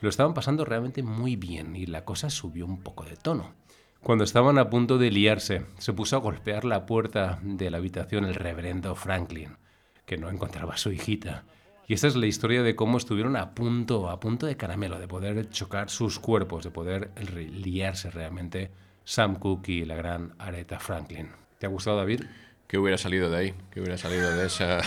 lo 0.00 0.08
estaban 0.08 0.34
pasando 0.34 0.64
realmente 0.64 1.02
muy 1.02 1.36
bien 1.36 1.76
y 1.76 1.86
la 1.86 2.04
cosa 2.04 2.30
subió 2.30 2.66
un 2.66 2.80
poco 2.82 3.04
de 3.04 3.16
tono. 3.16 3.54
Cuando 4.02 4.24
estaban 4.24 4.58
a 4.58 4.70
punto 4.70 4.98
de 4.98 5.10
liarse, 5.10 5.66
se 5.78 5.92
puso 5.92 6.16
a 6.16 6.20
golpear 6.20 6.64
la 6.64 6.86
puerta 6.86 7.40
de 7.42 7.70
la 7.70 7.78
habitación 7.78 8.24
el 8.24 8.34
reverendo 8.34 8.94
Franklin, 8.94 9.56
que 10.04 10.16
no 10.16 10.30
encontraba 10.30 10.74
a 10.74 10.78
su 10.78 10.92
hijita. 10.92 11.44
Y 11.88 11.94
esa 11.94 12.06
es 12.06 12.16
la 12.16 12.26
historia 12.26 12.62
de 12.62 12.76
cómo 12.76 12.98
estuvieron 12.98 13.36
a 13.36 13.54
punto, 13.54 14.08
a 14.10 14.20
punto 14.20 14.46
de 14.46 14.56
caramelo, 14.56 14.98
de 14.98 15.08
poder 15.08 15.48
chocar 15.50 15.90
sus 15.90 16.18
cuerpos, 16.18 16.64
de 16.64 16.70
poder 16.70 17.10
liarse 17.34 18.10
realmente 18.10 18.70
Sam 19.04 19.36
Cooke 19.36 19.70
y 19.70 19.84
la 19.84 19.96
gran 19.96 20.34
Aretha 20.38 20.78
Franklin. 20.78 21.30
¿Te 21.58 21.66
ha 21.66 21.70
gustado, 21.70 21.96
David? 21.96 22.22
¿Qué 22.66 22.78
hubiera 22.78 22.98
salido 22.98 23.30
de 23.30 23.36
ahí? 23.36 23.54
¿Qué 23.70 23.80
hubiera 23.80 23.96
salido 23.96 24.36
de 24.36 24.46
esa 24.46 24.80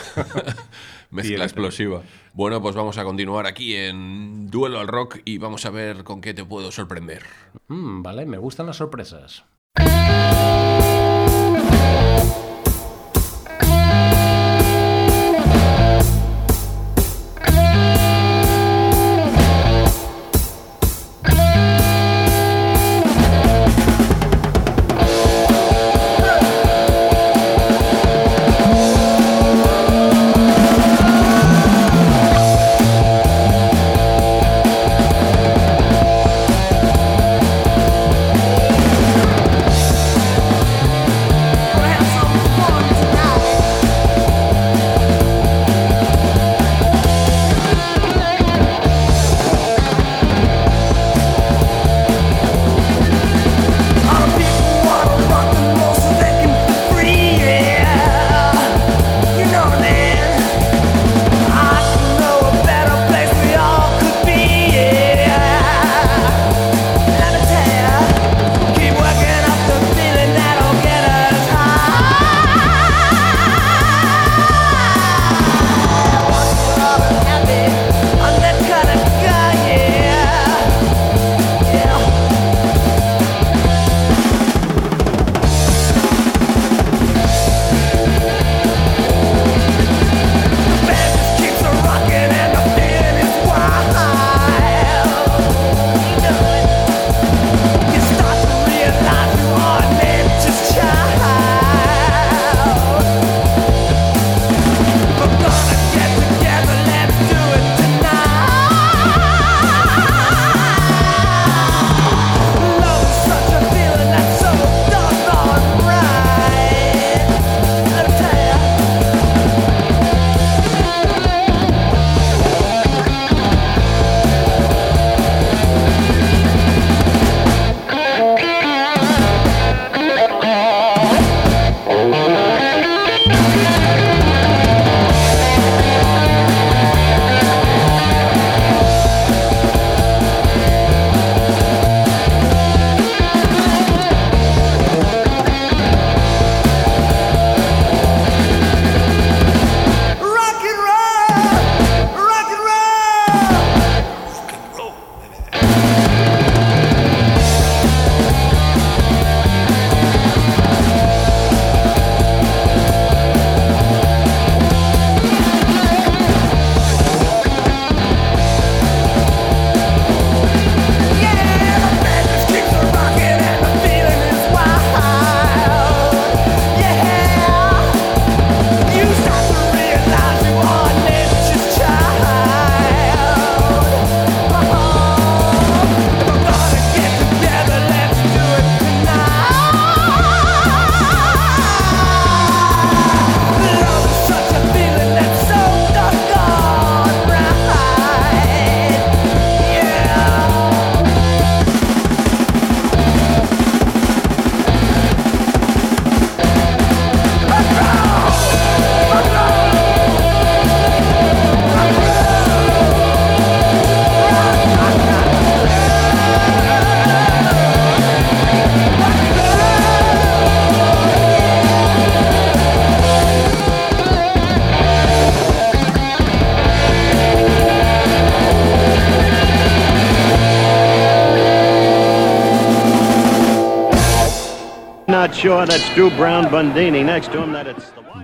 mezcla 1.12 1.46
explosiva? 1.46 2.02
Bueno, 2.34 2.62
pues 2.62 2.76
vamos 2.76 2.98
a 2.98 3.06
continuar 3.06 3.48
aquí 3.48 3.76
en 3.76 4.50
Duelo 4.50 4.80
al 4.80 4.88
Rock 4.88 5.20
y 5.24 5.38
vamos 5.38 5.66
a 5.66 5.70
ver 5.70 6.04
con 6.04 6.20
qué 6.20 6.34
te 6.34 6.44
puedo 6.44 6.72
sorprender. 6.72 7.24
Mm, 7.68 8.02
vale, 8.02 8.26
me 8.26 8.38
gustan 8.38 8.66
las 8.66 8.78
sorpresas. 8.78 9.46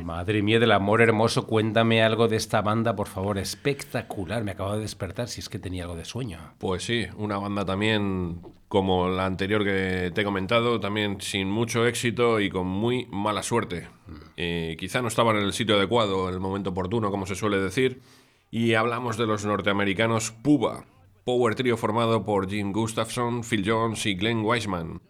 Madre 0.03 0.43
mía 0.43 0.59
del 0.59 0.71
amor 0.71 1.01
hermoso, 1.01 1.47
cuéntame 1.47 2.03
algo 2.03 2.27
de 2.27 2.35
esta 2.35 2.61
banda, 2.61 2.95
por 2.95 3.07
favor. 3.07 3.39
Espectacular, 3.39 4.43
me 4.43 4.51
acabo 4.51 4.75
de 4.75 4.81
despertar 4.81 5.27
si 5.27 5.39
es 5.39 5.49
que 5.49 5.57
tenía 5.57 5.85
algo 5.85 5.95
de 5.95 6.05
sueño. 6.05 6.37
Pues 6.59 6.83
sí, 6.83 7.07
una 7.17 7.39
banda 7.39 7.65
también 7.65 8.39
como 8.67 9.09
la 9.09 9.25
anterior 9.25 9.63
que 9.63 10.11
te 10.13 10.21
he 10.21 10.23
comentado, 10.23 10.79
también 10.79 11.19
sin 11.21 11.49
mucho 11.49 11.87
éxito 11.87 12.39
y 12.39 12.51
con 12.51 12.67
muy 12.67 13.07
mala 13.07 13.41
suerte. 13.41 13.87
Eh, 14.37 14.77
quizá 14.79 15.01
no 15.01 15.07
estaban 15.07 15.37
en 15.37 15.43
el 15.43 15.53
sitio 15.53 15.77
adecuado, 15.77 16.27
en 16.27 16.35
el 16.35 16.39
momento 16.39 16.69
oportuno, 16.69 17.09
como 17.09 17.25
se 17.25 17.33
suele 17.33 17.57
decir. 17.57 18.01
Y 18.51 18.75
hablamos 18.75 19.17
de 19.17 19.25
los 19.25 19.43
norteamericanos 19.43 20.29
Puba, 20.31 20.85
Power 21.23 21.55
Trio 21.55 21.77
formado 21.77 22.23
por 22.25 22.47
Jim 22.47 22.71
Gustafson, 22.71 23.41
Phil 23.43 23.63
Jones 23.65 24.05
y 24.05 24.13
Glenn 24.13 24.45
Wiseman. 24.45 25.01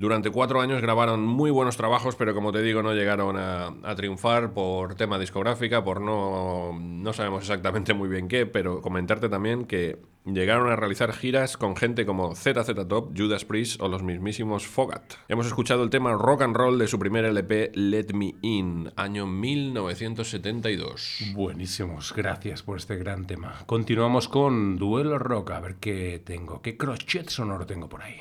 Durante 0.00 0.30
cuatro 0.30 0.60
años 0.60 0.80
grabaron 0.80 1.26
muy 1.26 1.50
buenos 1.50 1.76
trabajos, 1.76 2.14
pero 2.14 2.32
como 2.32 2.52
te 2.52 2.62
digo, 2.62 2.84
no 2.84 2.94
llegaron 2.94 3.36
a, 3.36 3.96
triunfar 3.96 4.52
por 4.52 4.94
tema 4.94 5.18
discográfica, 5.18 5.82
por 5.82 6.00
no, 6.00 6.78
no 6.80 7.12
sabemos 7.12 7.42
exactamente 7.42 7.94
muy 7.94 8.08
bien 8.08 8.28
qué, 8.28 8.46
pero 8.46 8.80
comentarte 8.80 9.28
también 9.28 9.64
que 9.64 9.98
llegaron 10.24 10.70
a 10.70 10.76
realizar 10.76 11.12
giras 11.12 11.56
con 11.56 11.74
gente 11.74 12.06
como 12.06 12.36
ZZ 12.36 12.86
Top, 12.88 13.10
Judas 13.16 13.44
Priest 13.44 13.82
o 13.82 13.88
los 13.88 14.04
mismísimos 14.04 14.68
Fogat. 14.68 15.14
Hemos 15.26 15.48
escuchado 15.48 15.82
el 15.82 15.90
tema 15.90 16.12
rock 16.12 16.42
and 16.42 16.54
roll 16.54 16.78
de 16.78 16.86
su 16.86 17.00
primer 17.00 17.24
LP 17.24 17.72
Let 17.74 18.14
Me 18.14 18.36
In, 18.42 18.92
año 18.94 19.26
1972. 19.26 21.32
Buenísimos, 21.34 22.14
gracias 22.14 22.62
por 22.62 22.78
este 22.78 22.94
gran 22.94 23.26
tema. 23.26 23.64
Continuamos 23.66 24.28
con 24.28 24.76
Duelo 24.76 25.18
Rock, 25.18 25.50
a 25.50 25.58
ver 25.58 25.74
qué 25.80 26.22
tengo, 26.24 26.62
qué 26.62 26.76
crochet 26.76 27.30
sonoro 27.30 27.66
tengo 27.66 27.88
por 27.88 28.02
ahí. 28.02 28.20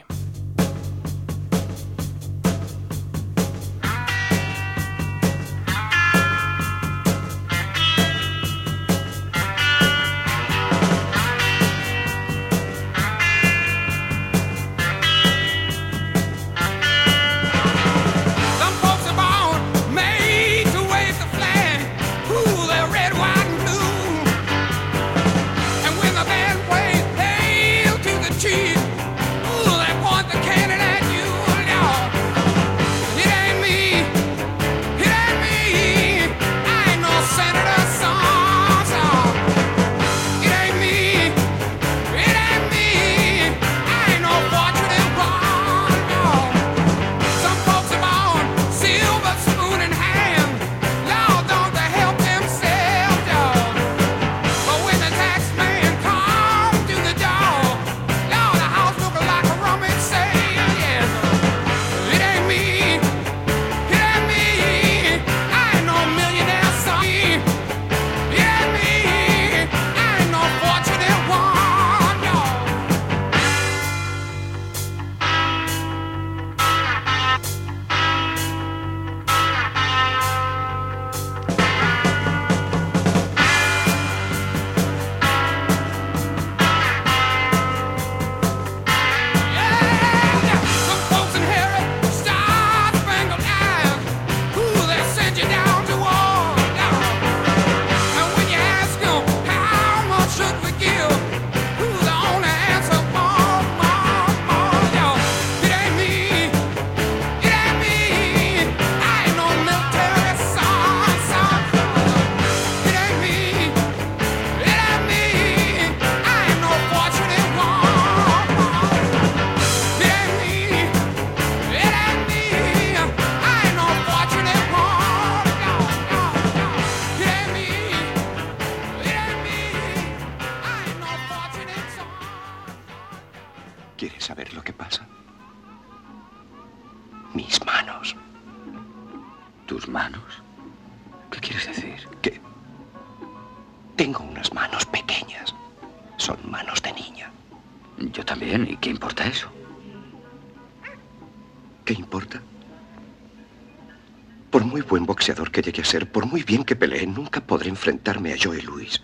Ser, 155.88 156.12
por 156.12 156.26
muy 156.26 156.43
bien 156.43 156.63
que 156.63 156.76
pelee, 156.76 157.08
nunca 157.08 157.41
podré 157.41 157.69
enfrentarme 157.69 158.34
a 158.34 158.38
Joey 158.41 158.62
Luis. 158.62 159.02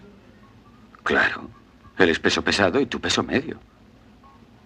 Claro. 1.04 1.50
Él 1.98 2.10
es 2.10 2.19
peso 2.19 2.43
pesado 2.43 2.80
y 2.80 2.86
tú 2.86 3.00
peso 3.00 3.24
medio. 3.24 3.60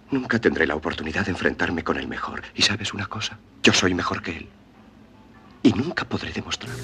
Nunca 0.10 0.40
tendré 0.40 0.66
la 0.66 0.76
oportunidad 0.76 1.26
de 1.26 1.32
enfrentarme 1.32 1.84
con 1.84 1.98
el 1.98 2.08
mejor. 2.08 2.42
¿Y 2.56 2.62
sabes 2.64 2.94
una 2.94 3.06
cosa? 3.06 3.38
Yo 3.62 3.74
soy 3.74 3.94
mejor 3.94 4.22
que 4.22 4.38
él. 4.38 4.48
Y 5.64 5.74
nunca 5.74 6.06
podré 6.06 6.32
demostrarlo. 6.32 6.78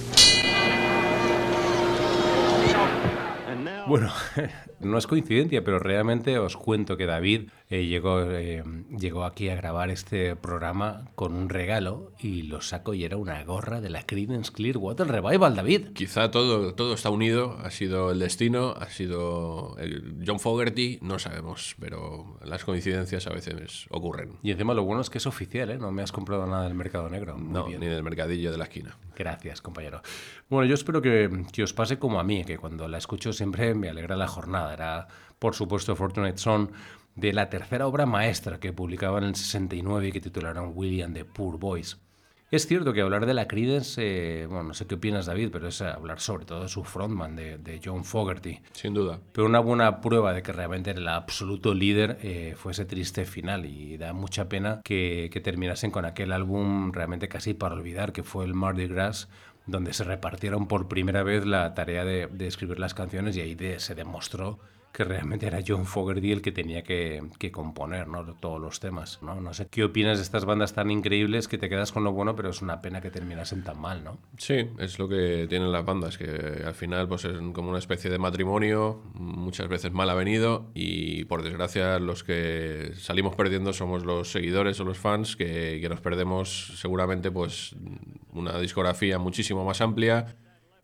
Bueno, 3.87 4.11
no 4.79 4.97
es 4.97 5.07
coincidencia, 5.07 5.63
pero 5.63 5.79
realmente 5.79 6.37
os 6.39 6.55
cuento 6.57 6.95
que 6.97 7.05
David 7.05 7.49
eh, 7.69 7.85
llegó, 7.85 8.21
eh, 8.23 8.63
llegó 8.97 9.25
aquí 9.25 9.49
a 9.49 9.55
grabar 9.55 9.89
este 9.89 10.35
programa 10.35 11.09
con 11.15 11.33
un 11.33 11.49
regalo 11.49 12.11
y 12.19 12.43
lo 12.43 12.61
saco 12.61 12.93
y 12.93 13.03
era 13.03 13.17
una 13.17 13.43
gorra 13.43 13.81
de 13.81 13.89
la 13.89 14.03
Creedence 14.05 14.51
Clearwater 14.51 15.07
Revival, 15.07 15.55
David. 15.55 15.87
Quizá 15.93 16.31
todo, 16.31 16.73
todo 16.75 16.93
está 16.93 17.09
unido, 17.09 17.57
ha 17.63 17.71
sido 17.71 18.11
el 18.11 18.19
destino, 18.19 18.73
ha 18.79 18.89
sido 18.89 19.75
el 19.79 20.23
John 20.25 20.39
Fogerty, 20.39 20.99
no 21.01 21.19
sabemos, 21.19 21.75
pero 21.79 22.37
las 22.43 22.63
coincidencias 22.63 23.27
a 23.27 23.31
veces 23.31 23.87
ocurren. 23.89 24.37
Y 24.43 24.51
encima 24.51 24.73
lo 24.73 24.83
bueno 24.83 25.01
es 25.01 25.09
que 25.09 25.17
es 25.17 25.27
oficial, 25.27 25.71
¿eh? 25.71 25.77
No 25.77 25.91
me 25.91 26.03
has 26.03 26.11
comprado 26.11 26.45
nada 26.47 26.63
del 26.63 26.73
mercado 26.75 27.09
negro. 27.09 27.37
Muy 27.37 27.51
No, 27.53 27.65
bien. 27.65 27.79
ni 27.79 27.87
del 27.87 28.03
mercadillo 28.03 28.51
de 28.51 28.57
la 28.57 28.65
esquina. 28.65 28.97
Gracias, 29.15 29.61
compañero. 29.61 30.01
Bueno, 30.49 30.65
yo 30.67 30.73
espero 30.75 31.01
que, 31.01 31.29
que 31.51 31.63
os 31.63 31.73
pase 31.73 31.97
como 31.99 32.19
a 32.19 32.23
mí, 32.23 32.43
que 32.45 32.57
cuando 32.57 32.87
la 32.87 32.97
escucho 32.97 33.33
siempre 33.33 33.72
me 33.75 33.89
alegra 33.89 34.15
la 34.15 34.27
jornada. 34.27 34.73
Era, 34.73 35.07
por 35.39 35.55
supuesto, 35.55 35.95
Fortunate 35.95 36.37
Son, 36.37 36.71
de 37.15 37.33
la 37.33 37.49
tercera 37.49 37.87
obra 37.87 38.05
maestra 38.05 38.59
que 38.59 38.73
publicaba 38.73 39.19
en 39.19 39.25
el 39.25 39.35
69 39.35 40.07
y 40.07 40.11
que 40.11 40.21
titularon 40.21 40.71
William 40.75 41.13
the 41.13 41.25
Poor 41.25 41.57
Boys. 41.57 41.97
Es 42.53 42.67
cierto 42.67 42.93
que 42.93 43.01
hablar 43.01 43.25
de 43.25 43.33
la 43.33 43.47
Creedence, 43.47 43.99
eh, 43.99 44.45
bueno, 44.45 44.61
no 44.65 44.73
sé 44.75 44.85
qué 44.85 44.93
opinas, 44.93 45.25
David, 45.25 45.49
pero 45.51 45.69
es 45.69 45.81
hablar 45.81 46.19
sobre 46.19 46.45
todo 46.45 46.61
de 46.61 46.67
su 46.67 46.83
frontman, 46.83 47.35
de, 47.35 47.57
de 47.57 47.81
John 47.83 48.03
Fogerty. 48.05 48.59
Sin 48.73 48.93
duda. 48.93 49.19
Pero 49.31 49.47
una 49.47 49.59
buena 49.59 50.01
prueba 50.01 50.33
de 50.33 50.43
que 50.43 50.53
realmente 50.53 50.91
era 50.91 50.99
el 50.99 51.07
absoluto 51.07 51.73
líder 51.73 52.19
eh, 52.21 52.53
fue 52.55 52.73
ese 52.73 52.85
triste 52.85 53.25
final 53.25 53.65
y 53.65 53.97
da 53.97 54.13
mucha 54.13 54.49
pena 54.49 54.81
que, 54.83 55.31
que 55.33 55.41
terminasen 55.41 55.89
con 55.89 56.05
aquel 56.05 56.31
álbum 56.31 56.91
realmente 56.91 57.27
casi 57.27 57.55
para 57.55 57.73
olvidar, 57.73 58.13
que 58.13 58.21
fue 58.21 58.45
el 58.45 58.53
Mardi 58.53 58.85
Gras, 58.85 59.29
donde 59.65 59.93
se 59.93 60.03
repartieron 60.03 60.67
por 60.67 60.87
primera 60.87 61.23
vez 61.23 61.45
la 61.45 61.73
tarea 61.73 62.03
de, 62.05 62.27
de 62.27 62.47
escribir 62.47 62.79
las 62.79 62.93
canciones 62.93 63.35
y 63.37 63.41
ahí 63.41 63.55
de- 63.55 63.79
se 63.79 63.95
demostró 63.95 64.59
que 64.91 65.03
realmente 65.05 65.47
era 65.47 65.57
John 65.67 65.87
Fogerty 65.87 66.31
el 66.31 66.43
que 66.43 66.51
tenía 66.51 66.83
que, 66.83 67.23
que 67.39 67.51
componer 67.51 68.07
¿no? 68.07 68.23
todos 68.35 68.61
los 68.61 68.79
temas. 68.79 69.17
¿no? 69.23 69.41
no 69.41 69.51
sé 69.55 69.65
qué 69.71 69.83
opinas 69.85 70.19
de 70.19 70.23
estas 70.23 70.45
bandas 70.45 70.73
tan 70.73 70.91
increíbles 70.91 71.47
que 71.47 71.57
te 71.57 71.67
quedas 71.67 71.91
con 71.91 72.03
lo 72.03 72.11
bueno, 72.11 72.35
pero 72.35 72.51
es 72.51 72.61
una 72.61 72.79
pena 72.79 73.01
que 73.01 73.09
terminasen 73.09 73.63
tan 73.63 73.81
mal, 73.81 74.03
¿no? 74.03 74.19
Sí, 74.37 74.69
es 74.77 74.99
lo 74.99 75.07
que 75.09 75.47
tienen 75.49 75.71
las 75.71 75.83
bandas, 75.83 76.19
que 76.19 76.61
al 76.63 76.75
final 76.75 77.07
pues 77.07 77.25
es 77.25 77.35
como 77.53 77.69
una 77.69 77.79
especie 77.79 78.11
de 78.11 78.19
matrimonio, 78.19 79.01
muchas 79.15 79.67
veces 79.67 79.91
mal 79.91 80.11
avenido, 80.11 80.67
y 80.75 81.25
por 81.25 81.41
desgracia 81.41 81.97
los 81.97 82.23
que 82.23 82.91
salimos 82.95 83.35
perdiendo 83.35 83.73
somos 83.73 84.05
los 84.05 84.31
seguidores 84.31 84.79
o 84.79 84.83
los 84.83 84.99
fans, 84.99 85.35
que, 85.35 85.79
que 85.81 85.89
nos 85.89 86.01
perdemos 86.01 86.73
seguramente 86.79 87.31
pues 87.31 87.75
una 88.33 88.57
discografía 88.59 89.17
muchísimo 89.19 89.63
más 89.65 89.81
amplia 89.81 90.35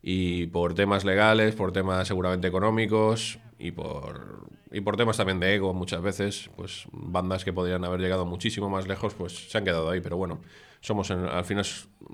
y 0.02 0.48
por 0.48 0.74
temas 0.74 1.04
legales, 1.06 1.56
por 1.56 1.72
temas 1.72 2.08
seguramente 2.08 2.48
económicos 2.48 3.40
y 3.58 3.72
por, 3.72 4.48
y 4.72 4.82
por 4.82 4.96
temas 4.96 5.18
también 5.18 5.40
de 5.40 5.56
ego 5.56 5.74
muchas 5.74 6.02
veces, 6.02 6.50
pues 6.56 6.86
bandas 6.92 7.44
que 7.44 7.52
podrían 7.54 7.84
haber 7.84 8.00
llegado 8.00 8.26
muchísimo 8.26 8.70
más 8.70 8.88
lejos, 8.88 9.14
pues 9.14 9.50
se 9.50 9.58
han 9.58 9.66
quedado 9.66 9.90
ahí, 9.90 10.00
pero 10.00 10.16
bueno, 10.18 10.42
somos 10.80 11.10
en- 11.12 11.26
al 11.26 11.44
final 11.44 11.66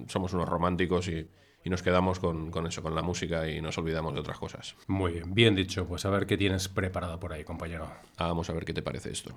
somos 0.07 0.33
unos 0.33 0.49
románticos 0.49 1.07
y, 1.07 1.27
y 1.63 1.69
nos 1.69 1.83
quedamos 1.83 2.19
con, 2.19 2.49
con 2.49 2.65
eso, 2.65 2.81
con 2.81 2.95
la 2.95 3.01
música 3.03 3.47
y 3.49 3.61
nos 3.61 3.77
olvidamos 3.77 4.13
de 4.15 4.19
otras 4.21 4.39
cosas. 4.39 4.75
Muy 4.87 5.13
bien, 5.13 5.33
bien 5.35 5.55
dicho. 5.55 5.85
Pues 5.87 6.05
a 6.05 6.09
ver 6.09 6.25
qué 6.25 6.37
tienes 6.37 6.67
preparado 6.69 7.19
por 7.19 7.33
ahí, 7.33 7.43
compañero. 7.43 7.87
Vamos 8.17 8.49
a 8.49 8.53
ver 8.53 8.65
qué 8.65 8.73
te 8.73 8.81
parece 8.81 9.11
esto. 9.11 9.35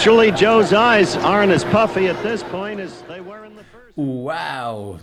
Actually, 0.00 0.30
Joe's 0.30 0.72
eyes 0.72 1.14
aren't 1.18 1.52
as 1.52 1.62
puffy 1.62 2.08
at 2.08 2.22
this 2.22 2.42
point 2.44 2.80
as 2.80 3.02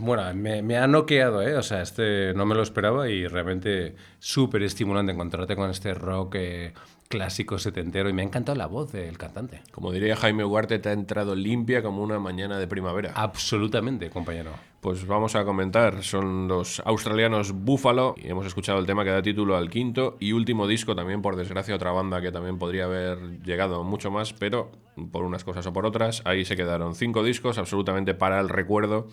Bueno, 0.07 0.23
me, 0.33 0.61
me 0.61 0.77
ha 0.77 0.87
noqueado, 0.87 1.41
¿eh? 1.41 1.57
O 1.57 1.61
sea, 1.61 1.81
este 1.81 2.33
no 2.33 2.45
me 2.45 2.55
lo 2.55 2.63
esperaba 2.63 3.09
y 3.09 3.27
realmente 3.27 3.93
súper 4.19 4.63
estimulante 4.63 5.11
encontrarte 5.11 5.57
con 5.57 5.69
este 5.69 5.93
rock 5.93 6.35
eh, 6.35 6.73
clásico 7.09 7.59
setentero 7.59 8.07
y 8.07 8.13
me 8.13 8.21
ha 8.21 8.25
encantado 8.25 8.57
la 8.57 8.67
voz 8.67 8.93
del 8.93 9.17
cantante. 9.17 9.63
Como 9.69 9.91
diría 9.91 10.15
Jaime 10.15 10.45
Ugarte, 10.45 10.79
te 10.79 10.87
ha 10.87 10.93
entrado 10.93 11.35
limpia 11.35 11.83
como 11.83 12.01
una 12.01 12.19
mañana 12.19 12.57
de 12.57 12.67
primavera. 12.67 13.11
Absolutamente, 13.15 14.09
compañero. 14.09 14.51
Pues 14.79 15.05
vamos 15.05 15.35
a 15.35 15.43
comentar, 15.43 16.01
son 16.03 16.47
los 16.47 16.81
australianos 16.85 17.51
Buffalo 17.51 18.15
y 18.15 18.29
hemos 18.29 18.45
escuchado 18.45 18.79
el 18.79 18.85
tema 18.85 19.03
que 19.03 19.09
da 19.09 19.21
título 19.21 19.57
al 19.57 19.69
quinto 19.69 20.15
y 20.21 20.31
último 20.31 20.67
disco 20.67 20.95
también, 20.95 21.21
por 21.21 21.35
desgracia, 21.35 21.75
otra 21.75 21.91
banda 21.91 22.21
que 22.21 22.31
también 22.31 22.57
podría 22.57 22.85
haber 22.85 23.41
llegado 23.43 23.83
mucho 23.83 24.09
más, 24.09 24.31
pero 24.31 24.71
por 25.11 25.25
unas 25.25 25.43
cosas 25.43 25.67
o 25.67 25.73
por 25.73 25.85
otras, 25.85 26.21
ahí 26.23 26.45
se 26.45 26.55
quedaron 26.55 26.95
cinco 26.95 27.23
discos 27.23 27.57
absolutamente 27.57 28.13
para 28.13 28.39
el 28.39 28.47
recuerdo 28.47 29.09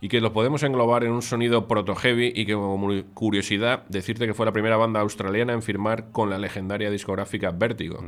y 0.00 0.08
que 0.08 0.20
los 0.20 0.32
podemos 0.32 0.62
englobar 0.62 1.04
en 1.04 1.12
un 1.12 1.22
sonido 1.22 1.68
proto-heavy 1.68 2.32
y 2.34 2.46
que 2.46 2.54
como 2.54 2.88
curiosidad 3.14 3.84
decirte 3.88 4.26
que 4.26 4.34
fue 4.34 4.46
la 4.46 4.52
primera 4.52 4.76
banda 4.76 5.00
australiana 5.00 5.52
en 5.52 5.62
firmar 5.62 6.10
con 6.12 6.30
la 6.30 6.38
legendaria 6.38 6.90
discográfica 6.90 7.50
Vertigo. 7.50 8.02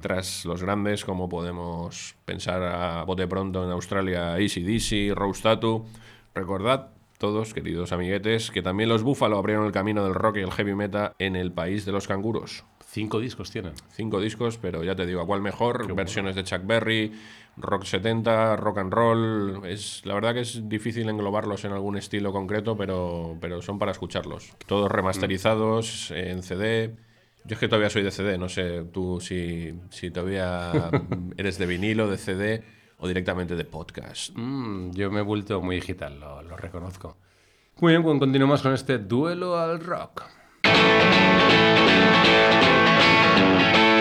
Tras 0.00 0.44
los 0.46 0.62
grandes, 0.62 1.04
como 1.04 1.28
podemos 1.28 2.16
pensar 2.24 2.62
a 2.62 3.04
bote 3.04 3.26
pronto 3.26 3.64
en 3.64 3.70
Australia, 3.70 4.32
ACDC, 4.32 5.14
Rose 5.14 5.42
Tattoo, 5.42 5.84
Recordad 6.34 6.88
todos, 7.18 7.54
queridos 7.54 7.92
amiguetes, 7.92 8.50
que 8.50 8.60
también 8.60 8.88
los 8.88 9.04
Búfalo 9.04 9.38
abrieron 9.38 9.66
el 9.66 9.72
camino 9.72 10.02
del 10.02 10.14
rock 10.14 10.38
y 10.38 10.40
el 10.40 10.50
heavy 10.50 10.74
metal 10.74 11.14
en 11.20 11.36
el 11.36 11.52
país 11.52 11.86
de 11.86 11.92
los 11.92 12.08
canguros. 12.08 12.64
Cinco 12.94 13.18
discos 13.18 13.50
tienen. 13.50 13.72
Cinco 13.90 14.20
discos, 14.20 14.56
pero 14.56 14.84
ya 14.84 14.94
te 14.94 15.04
digo, 15.04 15.20
¿a 15.20 15.26
cuál 15.26 15.40
mejor? 15.40 15.92
Versiones 15.96 16.36
de 16.36 16.44
Chuck 16.44 16.64
Berry, 16.64 17.10
rock 17.56 17.82
70, 17.82 18.54
rock 18.54 18.78
and 18.78 18.92
roll. 18.92 19.66
Es, 19.66 20.06
la 20.06 20.14
verdad 20.14 20.32
que 20.32 20.42
es 20.42 20.68
difícil 20.68 21.08
englobarlos 21.08 21.64
en 21.64 21.72
algún 21.72 21.96
estilo 21.96 22.30
concreto, 22.30 22.76
pero, 22.76 23.36
pero 23.40 23.60
son 23.62 23.80
para 23.80 23.90
escucharlos. 23.90 24.54
Todos 24.68 24.92
remasterizados 24.92 26.12
en 26.12 26.44
CD. 26.44 26.94
Yo 27.44 27.54
es 27.54 27.58
que 27.58 27.66
todavía 27.66 27.90
soy 27.90 28.04
de 28.04 28.12
CD, 28.12 28.38
no 28.38 28.48
sé 28.48 28.84
tú 28.92 29.18
si, 29.20 29.74
si 29.90 30.12
todavía 30.12 30.70
eres 31.36 31.58
de 31.58 31.66
vinilo, 31.66 32.08
de 32.08 32.16
CD 32.16 32.62
o 32.98 33.08
directamente 33.08 33.56
de 33.56 33.64
podcast. 33.64 34.30
Mm, 34.36 34.92
yo 34.92 35.10
me 35.10 35.18
he 35.18 35.24
vuelto 35.24 35.60
muy 35.60 35.74
digital, 35.74 36.20
lo, 36.20 36.42
lo 36.42 36.56
reconozco. 36.56 37.16
Muy 37.80 37.90
bien, 37.90 38.04
pues 38.04 38.20
continuamos 38.20 38.62
con 38.62 38.72
este 38.72 38.98
duelo 38.98 39.58
al 39.58 39.80
rock. 39.80 40.43
I 43.36 43.93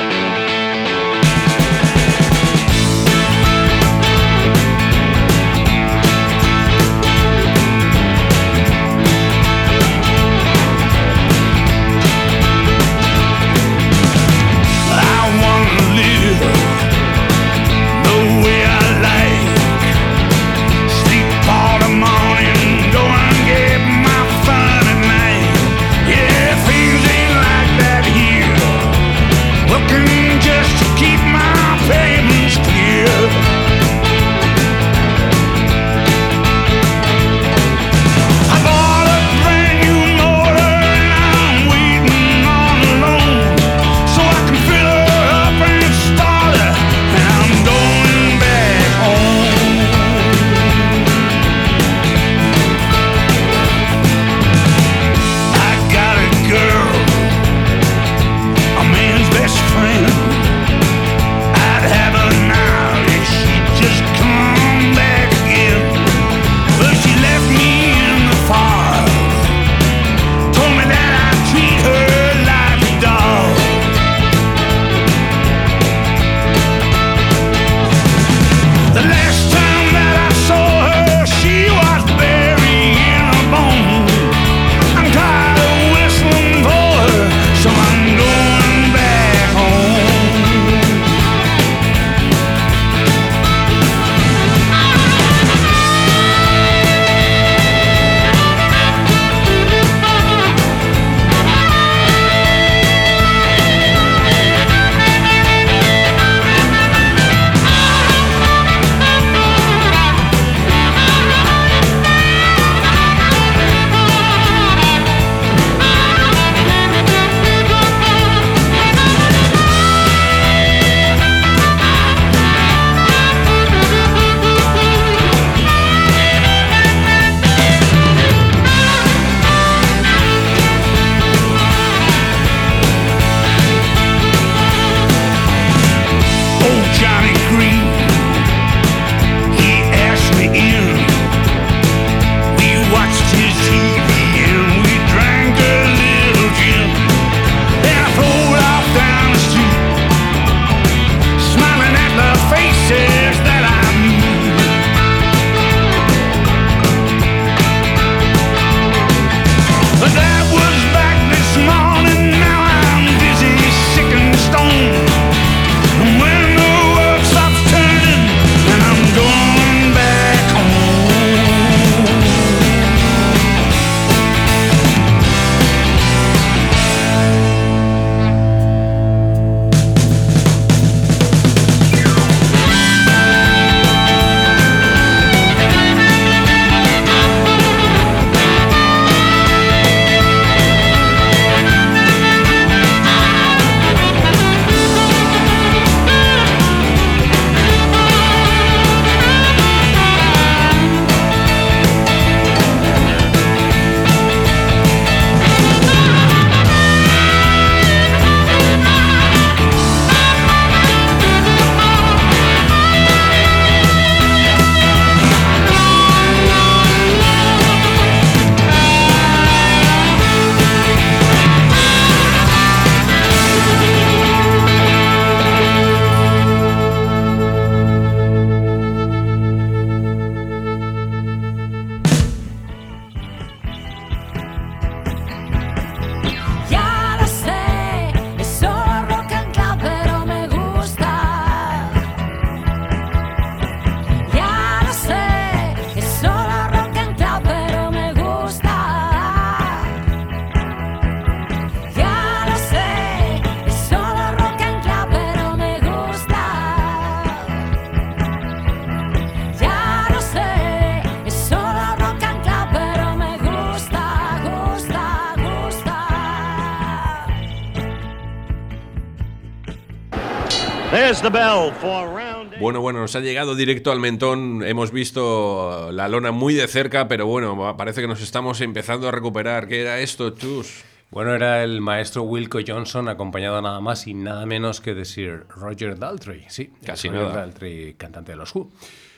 Bueno, 272.59 272.79
bueno, 272.81 272.99
nos 272.99 273.15
ha 273.15 273.19
llegado 273.19 273.55
directo 273.55 273.91
al 273.91 273.99
mentón. 273.99 274.63
Hemos 274.63 274.91
visto 274.91 275.91
la 275.91 276.07
lona 276.07 276.31
muy 276.31 276.53
de 276.53 276.67
cerca, 276.67 277.07
pero 277.07 277.25
bueno, 277.25 277.75
parece 277.75 278.01
que 278.01 278.07
nos 278.07 278.21
estamos 278.21 278.61
empezando 278.61 279.07
a 279.07 279.11
recuperar. 279.11 279.67
¿Qué 279.67 279.81
era 279.81 279.99
esto, 279.99 280.29
Chus? 280.29 280.83
Bueno, 281.09 281.33
era 281.33 281.63
el 281.63 281.81
maestro 281.81 282.23
Wilco 282.23 282.59
Johnson 282.65 283.09
acompañado 283.09 283.61
nada 283.61 283.79
más 283.81 284.05
y 284.07 284.13
nada 284.13 284.45
menos 284.45 284.79
que 284.79 284.93
de 284.93 285.05
Sir 285.05 285.45
Roger 285.49 285.97
Daltrey. 285.97 286.45
Sí, 286.49 286.71
Casi 286.85 287.07
Roger 287.09 287.23
nada. 287.23 287.35
Daltrey, 287.41 287.93
cantante 287.95 288.33
de 288.33 288.35
los 288.37 288.55
Who. 288.55 288.71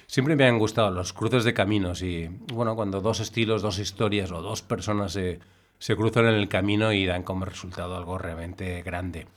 Siempre 0.07 0.36
me 0.36 0.45
han 0.45 0.57
gustado 0.57 0.91
los 0.91 1.13
cruces 1.13 1.43
de 1.43 1.53
caminos 1.53 2.01
y, 2.01 2.30
bueno, 2.53 2.76
cuando 2.76 3.01
dos 3.01 3.20
estilos, 3.20 3.61
dos 3.61 3.80
historias 3.80 4.32
o 4.32 4.41
dos 4.41 4.61
personas 4.61 5.11
se, 5.13 5.39
se 5.80 5.95
cruzan 5.95 6.28
en 6.28 6.36
el 6.36 6.47
camino 6.47 6.93
y 6.93 7.05
dan 7.05 7.24
como 7.24 7.43
resultado 7.43 7.97
algo 7.97 8.18
realmente 8.18 8.82
grande. 8.84 9.28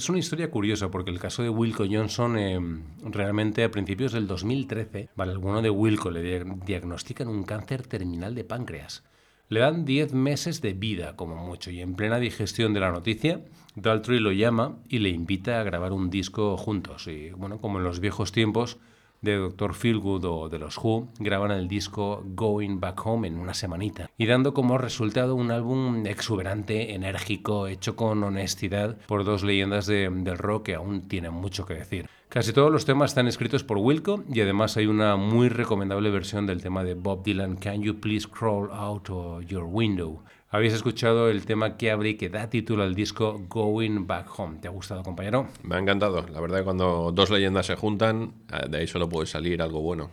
Es 0.00 0.08
una 0.08 0.20
historia 0.20 0.48
curiosa 0.48 0.92
porque 0.92 1.10
el 1.10 1.18
caso 1.18 1.42
de 1.42 1.48
Wilco 1.48 1.84
Johnson 1.90 2.38
eh, 2.38 2.60
realmente 3.02 3.64
a 3.64 3.70
principios 3.72 4.12
del 4.12 4.28
2013, 4.28 5.08
vale, 5.16 5.32
alguno 5.32 5.60
de 5.60 5.70
Wilco 5.70 6.12
le 6.12 6.22
dia- 6.22 6.44
diagnostican 6.64 7.26
un 7.26 7.42
cáncer 7.42 7.84
terminal 7.84 8.36
de 8.36 8.44
páncreas. 8.44 9.02
Le 9.48 9.58
dan 9.58 9.84
10 9.84 10.12
meses 10.12 10.60
de 10.60 10.72
vida 10.74 11.16
como 11.16 11.34
mucho 11.44 11.72
y 11.72 11.80
en 11.80 11.96
plena 11.96 12.20
digestión 12.20 12.74
de 12.74 12.80
la 12.80 12.92
noticia, 12.92 13.40
Daltrey 13.74 14.20
lo 14.20 14.30
llama 14.30 14.76
y 14.88 15.00
le 15.00 15.08
invita 15.08 15.58
a 15.60 15.64
grabar 15.64 15.90
un 15.90 16.10
disco 16.10 16.56
juntos. 16.56 17.08
Y 17.08 17.30
bueno, 17.30 17.60
como 17.60 17.78
en 17.78 17.84
los 17.84 17.98
viejos 17.98 18.30
tiempos 18.30 18.78
de 19.20 19.36
Dr. 19.36 19.74
Feelgood 19.74 20.24
o 20.24 20.48
de 20.48 20.58
los 20.58 20.76
Who, 20.78 21.08
graban 21.18 21.50
el 21.50 21.68
disco 21.68 22.22
Going 22.24 22.80
Back 22.80 23.04
Home 23.06 23.28
en 23.28 23.38
una 23.38 23.54
semanita 23.54 24.10
y 24.16 24.26
dando 24.26 24.54
como 24.54 24.78
resultado 24.78 25.34
un 25.34 25.50
álbum 25.50 26.06
exuberante, 26.06 26.94
enérgico, 26.94 27.66
hecho 27.66 27.96
con 27.96 28.22
honestidad 28.22 28.96
por 29.06 29.24
dos 29.24 29.42
leyendas 29.42 29.86
de- 29.86 30.08
del 30.10 30.38
rock 30.38 30.66
que 30.66 30.74
aún 30.74 31.08
tienen 31.08 31.32
mucho 31.32 31.66
que 31.66 31.74
decir. 31.74 32.08
Casi 32.28 32.52
todos 32.52 32.70
los 32.70 32.84
temas 32.84 33.12
están 33.12 33.26
escritos 33.26 33.64
por 33.64 33.78
Wilco 33.78 34.22
y 34.30 34.42
además 34.42 34.76
hay 34.76 34.86
una 34.86 35.16
muy 35.16 35.48
recomendable 35.48 36.10
versión 36.10 36.46
del 36.46 36.60
tema 36.62 36.84
de 36.84 36.92
Bob 36.94 37.22
Dylan, 37.24 37.56
Can 37.56 37.82
You 37.82 38.00
Please 38.00 38.28
Crawl 38.28 38.70
Out 38.70 39.08
of 39.08 39.46
Your 39.46 39.64
Window. 39.64 40.22
Habéis 40.50 40.72
escuchado 40.72 41.28
el 41.28 41.44
tema 41.44 41.76
que 41.76 41.90
abre 41.90 42.10
y 42.10 42.14
que 42.14 42.30
da 42.30 42.48
título 42.48 42.82
al 42.82 42.94
disco 42.94 43.38
Going 43.50 44.06
Back 44.06 44.28
Home. 44.38 44.56
¿Te 44.62 44.68
ha 44.68 44.70
gustado, 44.70 45.02
compañero? 45.02 45.48
Me 45.62 45.74
ha 45.74 45.78
encantado. 45.78 46.26
La 46.26 46.40
verdad 46.40 46.58
que 46.58 46.64
cuando 46.64 47.12
dos 47.12 47.28
leyendas 47.28 47.66
se 47.66 47.76
juntan, 47.76 48.32
eh, 48.50 48.66
de 48.66 48.78
ahí 48.78 48.86
solo 48.86 49.10
puede 49.10 49.26
salir 49.26 49.60
algo 49.60 49.82
bueno. 49.82 50.10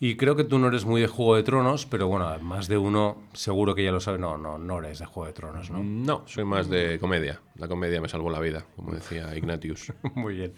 Y 0.00 0.16
creo 0.16 0.34
que 0.34 0.42
tú 0.42 0.58
no 0.58 0.66
eres 0.66 0.84
muy 0.86 1.00
de 1.00 1.06
Juego 1.06 1.36
de 1.36 1.44
Tronos, 1.44 1.86
pero 1.86 2.08
bueno, 2.08 2.36
más 2.40 2.66
de 2.66 2.78
uno 2.78 3.18
seguro 3.32 3.76
que 3.76 3.84
ya 3.84 3.92
lo 3.92 4.00
sabe. 4.00 4.18
No, 4.18 4.36
no, 4.36 4.58
no 4.58 4.78
eres 4.80 4.98
de 4.98 5.06
Juego 5.06 5.28
de 5.28 5.34
Tronos, 5.34 5.70
¿no? 5.70 5.84
No, 5.84 6.24
soy 6.26 6.44
más 6.44 6.68
de 6.68 6.98
comedia. 6.98 7.40
La 7.54 7.68
comedia 7.68 8.00
me 8.00 8.08
salvó 8.08 8.28
la 8.28 8.40
vida, 8.40 8.64
como 8.74 8.92
decía 8.92 9.36
Ignatius. 9.36 9.92
Muy 10.16 10.34
bien. 10.34 10.54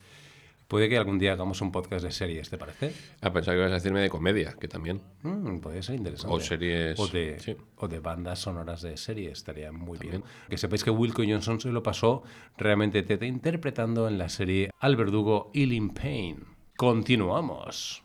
Puede 0.73 0.89
que 0.89 0.97
algún 0.97 1.19
día 1.19 1.35
hagamos 1.35 1.61
un 1.61 1.71
podcast 1.71 2.03
de 2.03 2.11
series, 2.11 2.49
¿te 2.49 2.57
parece? 2.57 2.95
Ah, 3.21 3.31
pensaba 3.31 3.55
que 3.57 3.61
ibas 3.61 3.73
a 3.73 3.75
decirme 3.75 4.01
de 4.01 4.09
comedia, 4.09 4.55
que 4.59 4.69
también. 4.69 5.03
Mm, 5.23 5.59
podría 5.59 5.83
ser 5.83 5.97
interesante. 5.97 6.35
O 6.35 6.41
series- 6.41 6.99
O 6.99 7.09
de, 7.09 7.39
sí. 7.41 7.55
o 7.77 7.89
de 7.89 7.99
bandas 8.01 8.39
sonoras 8.39 8.81
de 8.81 8.97
series, 8.97 9.33
estaría 9.33 9.71
muy 9.71 9.99
bien. 9.99 10.25
Que 10.49 10.57
sepáis 10.57 10.83
que 10.83 10.89
Wilco 10.91 11.23
Johnson 11.29 11.61
se 11.61 11.69
lo 11.69 11.83
pasó 11.83 12.23
realmente 12.57 13.03
tete 13.03 13.27
interpretando 13.27 14.09
en 14.09 14.17
la 14.17 14.31
serie 14.31 14.71
Al 14.81 14.97
Verdugo 14.97 15.51
y 15.53 15.79
Payne. 15.91 16.39
Continuamos. 16.79 18.03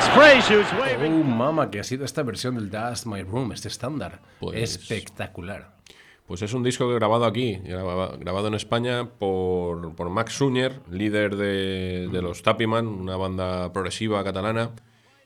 Oh, 0.00 1.24
mama, 1.24 1.70
que 1.70 1.80
ha 1.80 1.84
sido 1.84 2.04
esta 2.04 2.22
versión 2.22 2.54
del 2.54 2.70
Dust 2.70 3.06
My 3.06 3.22
Room, 3.22 3.52
este 3.52 3.68
estándar. 3.68 4.20
Pues- 4.40 4.56
Espectacular. 4.74 5.76
Pues 6.26 6.42
es 6.42 6.54
un 6.54 6.62
disco 6.62 6.86
que 6.86 6.92
he 6.92 6.98
grabado 6.98 7.24
aquí, 7.24 7.56
graba- 7.64 8.16
grabado 8.16 8.46
en 8.48 8.54
España 8.54 9.08
por, 9.18 9.94
por 9.96 10.10
Max 10.10 10.34
Suñer, 10.34 10.80
líder 10.88 11.34
de, 11.36 12.08
de 12.10 12.22
los 12.22 12.42
Tapiman, 12.42 12.86
una 12.86 13.16
banda 13.16 13.72
progresiva 13.72 14.22
catalana. 14.22 14.70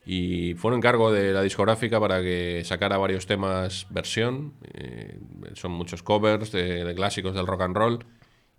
Y 0.06 0.54
fue 0.54 0.70
un 0.70 0.78
encargo 0.78 1.12
de 1.12 1.32
la 1.32 1.42
discográfica 1.42 1.98
para 2.00 2.20
que 2.22 2.62
sacara 2.64 2.96
varios 2.98 3.26
temas 3.26 3.86
versión. 3.90 4.54
eh, 4.74 5.18
son 5.54 5.72
muchos 5.72 6.02
covers 6.02 6.52
de, 6.52 6.84
de 6.84 6.94
clásicos 6.94 7.34
del 7.34 7.46
rock 7.46 7.62
and 7.62 7.76
roll. 7.76 8.04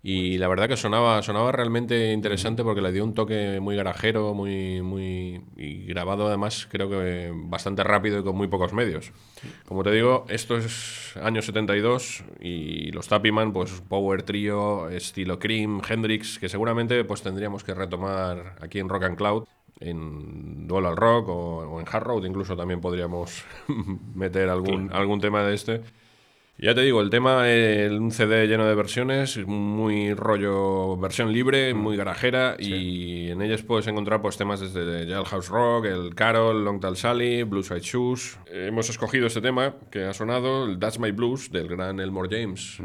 Y 0.08 0.38
la 0.38 0.46
verdad 0.46 0.68
que 0.68 0.76
sonaba, 0.76 1.20
sonaba 1.24 1.50
realmente 1.50 2.12
interesante 2.12 2.62
porque 2.62 2.80
le 2.80 2.92
dio 2.92 3.02
un 3.02 3.12
toque 3.12 3.58
muy 3.58 3.74
garajero, 3.74 4.34
muy, 4.34 4.80
muy. 4.80 5.42
y 5.56 5.84
grabado 5.86 6.28
además, 6.28 6.68
creo 6.70 6.88
que 6.88 7.32
bastante 7.34 7.82
rápido 7.82 8.20
y 8.20 8.22
con 8.22 8.36
muy 8.36 8.46
pocos 8.46 8.72
medios. 8.72 9.10
Como 9.64 9.82
te 9.82 9.90
digo, 9.90 10.24
esto 10.28 10.58
es 10.58 11.16
año 11.20 11.42
72 11.42 12.22
y 12.40 12.92
los 12.92 13.08
Tapiman, 13.08 13.52
pues 13.52 13.82
Power 13.88 14.22
Trio, 14.22 14.90
estilo 14.90 15.40
Cream, 15.40 15.82
Hendrix, 15.84 16.38
que 16.38 16.48
seguramente 16.48 17.02
pues 17.02 17.22
tendríamos 17.22 17.64
que 17.64 17.74
retomar 17.74 18.54
aquí 18.60 18.78
en 18.78 18.88
Rock 18.88 19.02
and 19.02 19.16
Cloud 19.16 19.48
en 19.80 20.68
Duelo 20.68 20.86
al 20.86 20.96
Rock 20.96 21.28
o, 21.30 21.56
o 21.68 21.80
en 21.80 21.86
Hard 21.90 22.04
Road 22.04 22.24
incluso 22.26 22.56
también 22.56 22.80
podríamos 22.80 23.44
meter 24.14 24.50
algún, 24.50 24.88
algún 24.92 25.20
tema 25.20 25.42
de 25.42 25.54
este. 25.54 25.82
Ya 26.58 26.74
te 26.74 26.80
digo, 26.80 27.02
el 27.02 27.10
tema, 27.10 27.50
el, 27.50 28.00
un 28.00 28.10
CD 28.10 28.46
lleno 28.46 28.64
de 28.64 28.74
versiones, 28.74 29.46
muy 29.46 30.14
rollo 30.14 30.96
versión 30.96 31.30
libre, 31.30 31.74
muy 31.74 31.98
garajera, 31.98 32.56
y 32.58 33.28
en 33.28 33.42
ellas 33.42 33.62
puedes 33.62 33.86
encontrar 33.88 34.22
pues, 34.22 34.38
temas 34.38 34.60
desde 34.60 35.06
Jailhouse 35.06 35.50
Rock, 35.50 35.84
el 35.84 36.14
Carol, 36.14 36.64
Long 36.64 36.80
Tall 36.80 36.96
Sally, 36.96 37.42
Blue 37.42 37.62
Side 37.62 37.80
Shoes. 37.80 38.38
Hemos 38.50 38.88
escogido 38.88 39.26
este 39.26 39.42
tema 39.42 39.74
que 39.90 40.04
ha 40.04 40.14
sonado, 40.14 40.64
el 40.64 40.78
That's 40.78 40.98
My 40.98 41.10
Blues, 41.10 41.52
del 41.52 41.68
gran 41.68 42.00
Elmore 42.00 42.28
James. 42.30 42.80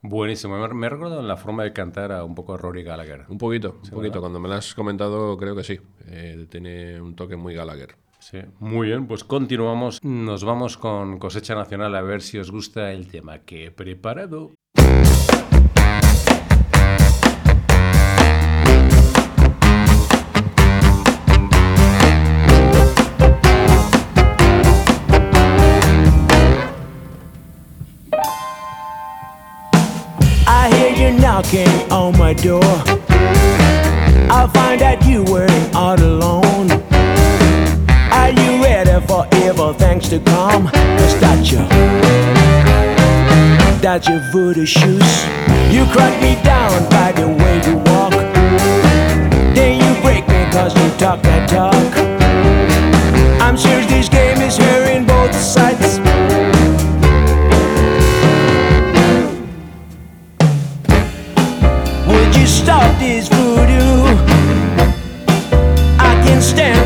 Buenísimo. 0.00 0.58
Me, 0.58 0.86
ha 0.86 0.90
recordado 0.90 1.20
en 1.20 1.28
la 1.28 1.36
forma 1.36 1.62
de 1.62 1.72
cantar 1.72 2.10
a 2.10 2.24
un 2.24 2.34
poco 2.34 2.54
a 2.54 2.56
Rory 2.56 2.82
Gallagher. 2.82 3.26
Un 3.28 3.38
poquito, 3.38 3.74
un 3.84 3.90
poquito. 3.90 4.00
¿verdad? 4.00 4.20
Cuando 4.20 4.40
me 4.40 4.48
lo 4.48 4.54
has 4.54 4.74
comentado, 4.74 5.36
creo 5.38 5.54
que 5.54 5.62
sí. 5.62 5.78
Eh, 6.08 6.46
tiene 6.50 7.00
un 7.00 7.14
toque 7.14 7.36
muy 7.36 7.54
Gallagher. 7.54 7.94
Sí, 8.22 8.38
muy 8.60 8.86
bien, 8.86 9.08
pues 9.08 9.24
continuamos. 9.24 9.98
Nos 10.04 10.44
vamos 10.44 10.76
con 10.76 11.18
Cosecha 11.18 11.56
Nacional 11.56 11.96
a 11.96 12.02
ver 12.02 12.22
si 12.22 12.38
os 12.38 12.52
gusta 12.52 12.92
el 12.92 13.08
tema 13.08 13.40
que 13.40 13.66
he 13.66 13.70
preparado. 13.72 14.52
Knocking 31.20 31.92
on 31.92 32.18
my 32.18 32.34
door. 32.34 32.62
I 34.30 34.48
find 34.52 34.82
out 34.82 35.04
you 35.04 35.24
weren't 35.24 35.74
all 35.74 35.98
alone. 35.98 36.71
Are 39.12 39.26
you 39.26 39.28
ready 39.28 39.28
for 39.28 39.28
evil 39.44 39.74
things 39.74 40.08
to 40.08 40.18
come? 40.20 40.68
Cause 40.68 41.20
that's 41.20 41.52
your, 44.08 44.20
voodoo 44.32 44.64
shoes. 44.64 45.26
You 45.70 45.84
crack 45.92 46.18
me 46.22 46.40
down 46.42 46.88
by 46.88 47.12
the 47.12 47.28
way 47.28 47.60
you 47.66 47.76
walk. 47.90 48.12
Then 49.54 49.78
you 49.80 49.94
break 50.02 50.26
me 50.28 50.46
cause 50.50 50.74
you 50.74 50.88
talk 50.98 51.20
that 51.22 51.46
talk. 51.48 51.74
I'm 53.42 53.56
sure 53.56 53.82
this 53.86 54.08
game 54.08 54.40
is 54.40 54.56
hearing 54.56 55.04
both 55.04 55.34
sides. 55.34 56.00
Would 62.08 62.34
you 62.36 62.46
stop 62.46 62.98
this 62.98 63.28
voodoo? 63.28 64.16
I 65.98 66.14
can't 66.24 66.42
stand 66.42 66.81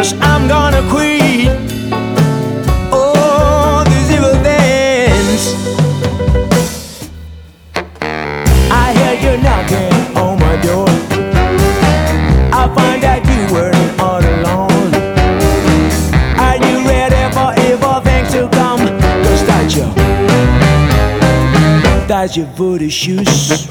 Cause 0.00 0.14
I'm 0.22 0.48
gonna 0.48 0.80
quit. 0.88 1.50
Oh, 2.90 3.84
these 3.86 4.10
evil 4.10 4.34
things. 4.42 5.54
I 8.70 8.94
hear 8.96 9.14
you 9.20 9.36
knocking 9.42 10.16
on 10.16 10.38
my 10.40 10.56
door. 10.62 10.88
I 12.50 12.66
find 12.74 13.04
out 13.04 13.22
you 13.26 13.52
weren't 13.52 14.00
all 14.00 14.24
alone. 14.24 14.94
Are 16.38 16.56
you 16.56 16.76
ready 16.88 17.22
for 17.34 17.52
evil 17.68 18.00
things 18.00 18.32
to 18.32 18.48
come? 18.56 18.80
Cause 19.24 19.44
that's 19.46 19.76
your, 19.76 19.92
that's 22.08 22.38
your 22.38 22.46
voodoo 22.46 22.88
shoes. 22.88 23.68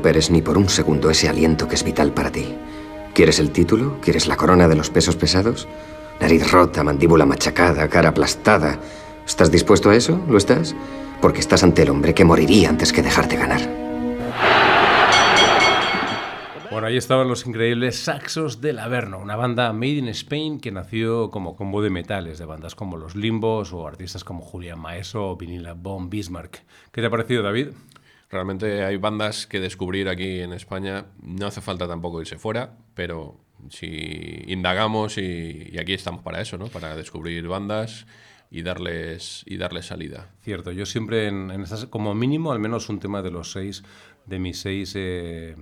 Recuperes 0.00 0.30
ni 0.30 0.40
por 0.40 0.56
un 0.56 0.70
segundo 0.70 1.10
ese 1.10 1.28
aliento 1.28 1.68
que 1.68 1.74
es 1.74 1.84
vital 1.84 2.14
para 2.14 2.32
ti. 2.32 2.54
¿Quieres 3.12 3.38
el 3.38 3.50
título? 3.50 3.98
¿Quieres 4.00 4.28
la 4.28 4.36
corona 4.36 4.66
de 4.66 4.74
los 4.74 4.88
pesos 4.88 5.14
pesados? 5.14 5.68
Nariz 6.22 6.50
rota, 6.50 6.82
mandíbula 6.82 7.26
machacada, 7.26 7.86
cara 7.86 8.08
aplastada. 8.08 8.80
¿Estás 9.26 9.52
dispuesto 9.52 9.90
a 9.90 9.96
eso? 9.96 10.18
¿Lo 10.26 10.38
estás? 10.38 10.74
Porque 11.20 11.40
estás 11.40 11.62
ante 11.64 11.82
el 11.82 11.90
hombre 11.90 12.14
que 12.14 12.24
moriría 12.24 12.70
antes 12.70 12.94
que 12.94 13.02
dejarte 13.02 13.36
ganar. 13.36 13.60
Bueno, 16.70 16.86
ahí 16.86 16.96
estaban 16.96 17.28
los 17.28 17.46
increíbles 17.46 17.98
Saxos 17.98 18.62
del 18.62 18.78
Averno, 18.78 19.18
una 19.18 19.36
banda 19.36 19.70
made 19.74 19.98
in 19.98 20.08
Spain 20.08 20.60
que 20.60 20.72
nació 20.72 21.30
como 21.30 21.56
combo 21.56 21.82
de 21.82 21.90
metales 21.90 22.38
de 22.38 22.46
bandas 22.46 22.74
como 22.74 22.96
Los 22.96 23.16
Limbos 23.16 23.74
o 23.74 23.86
artistas 23.86 24.24
como 24.24 24.40
Julián 24.40 24.78
Maeso 24.78 25.28
o 25.28 25.36
Vinila 25.36 25.74
Bomb 25.74 26.08
Bismarck. 26.08 26.62
¿Qué 26.90 27.02
te 27.02 27.06
ha 27.08 27.10
parecido, 27.10 27.42
David? 27.42 27.68
Realmente 28.30 28.84
hay 28.84 28.96
bandas 28.96 29.46
que 29.46 29.58
descubrir 29.58 30.08
aquí 30.08 30.40
en 30.40 30.52
España. 30.52 31.06
No 31.20 31.46
hace 31.46 31.60
falta 31.60 31.88
tampoco 31.88 32.20
irse 32.20 32.38
fuera, 32.38 32.76
pero 32.94 33.40
si 33.70 34.44
indagamos 34.46 35.18
y, 35.18 35.76
aquí 35.78 35.94
estamos 35.94 36.22
para 36.22 36.40
eso, 36.40 36.56
¿no? 36.56 36.68
Para 36.68 36.94
descubrir 36.94 37.46
bandas 37.48 38.06
y 38.48 38.62
darles, 38.62 39.42
y 39.46 39.56
darles 39.56 39.86
salida. 39.86 40.30
Cierto, 40.42 40.70
yo 40.70 40.86
siempre 40.86 41.26
en, 41.26 41.50
en 41.50 41.62
estas, 41.62 41.86
como 41.86 42.14
mínimo, 42.14 42.52
al 42.52 42.60
menos 42.60 42.88
un 42.88 43.00
tema 43.00 43.20
de 43.20 43.32
los 43.32 43.50
seis, 43.50 43.82
de 44.26 44.38
mis 44.38 44.60
seis 44.60 44.92
eh, 44.96 45.56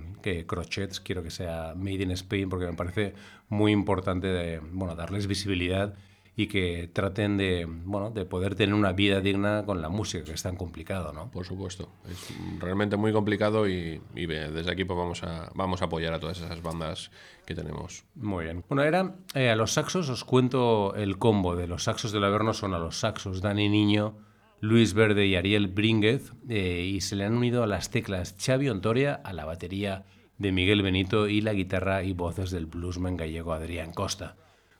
crochets, 0.45 0.99
quiero 0.99 1.23
que 1.23 1.31
sea 1.31 1.73
Made 1.75 2.03
in 2.03 2.11
Spain, 2.11 2.49
porque 2.49 2.67
me 2.67 2.73
parece 2.73 3.15
muy 3.47 3.71
importante 3.71 4.27
de, 4.27 4.59
bueno, 4.59 4.95
darles 4.95 5.25
visibilidad 5.25 5.95
y 6.39 6.47
que 6.47 6.89
traten 6.93 7.35
de, 7.35 7.65
bueno, 7.67 8.11
de 8.11 8.23
poder 8.23 8.55
tener 8.55 8.73
una 8.73 8.93
vida 8.93 9.19
digna 9.19 9.65
con 9.65 9.81
la 9.81 9.89
música, 9.89 10.23
que 10.23 10.31
es 10.31 10.41
tan 10.41 10.55
complicado, 10.55 11.11
¿no? 11.11 11.29
Por 11.29 11.45
supuesto, 11.45 11.89
es 12.09 12.33
realmente 12.59 12.95
muy 12.95 13.11
complicado 13.11 13.67
y, 13.67 13.99
y 14.15 14.25
desde 14.25 14.71
aquí 14.71 14.85
pues 14.85 14.97
vamos 14.97 15.21
a, 15.23 15.51
vamos 15.53 15.81
a 15.81 15.85
apoyar 15.85 16.13
a 16.13 16.19
todas 16.21 16.37
esas 16.37 16.61
bandas 16.61 17.11
que 17.45 17.55
tenemos. 17.55 18.05
Muy 18.15 18.45
bien. 18.45 18.63
Bueno, 18.69 18.83
era 18.83 19.17
eh, 19.35 19.49
a 19.49 19.57
los 19.57 19.73
saxos, 19.73 20.07
os 20.07 20.23
cuento 20.23 20.95
el 20.95 21.17
combo 21.17 21.57
de 21.57 21.67
los 21.67 21.83
saxos 21.83 22.13
del 22.13 22.23
Averno, 22.23 22.53
son 22.53 22.73
a 22.73 22.79
los 22.79 23.01
saxos 23.01 23.41
Dani 23.41 23.67
Niño, 23.67 24.15
Luis 24.61 24.93
Verde 24.93 25.27
y 25.27 25.35
Ariel 25.35 25.67
Brínguez, 25.67 26.31
eh, 26.47 26.89
y 26.89 27.01
se 27.01 27.17
le 27.17 27.25
han 27.25 27.35
unido 27.35 27.63
a 27.63 27.67
las 27.67 27.89
teclas 27.89 28.37
Xavi 28.39 28.69
Ontoria, 28.69 29.15
a 29.25 29.33
la 29.33 29.43
batería 29.43 30.05
de 30.37 30.53
Miguel 30.53 30.83
Benito 30.83 31.27
y 31.27 31.41
la 31.41 31.51
guitarra 31.51 32.03
y 32.03 32.13
voces 32.13 32.49
del 32.49 32.65
bluesman 32.65 33.17
gallego 33.17 33.51
Adrián 33.51 33.91
Costa. 33.91 34.37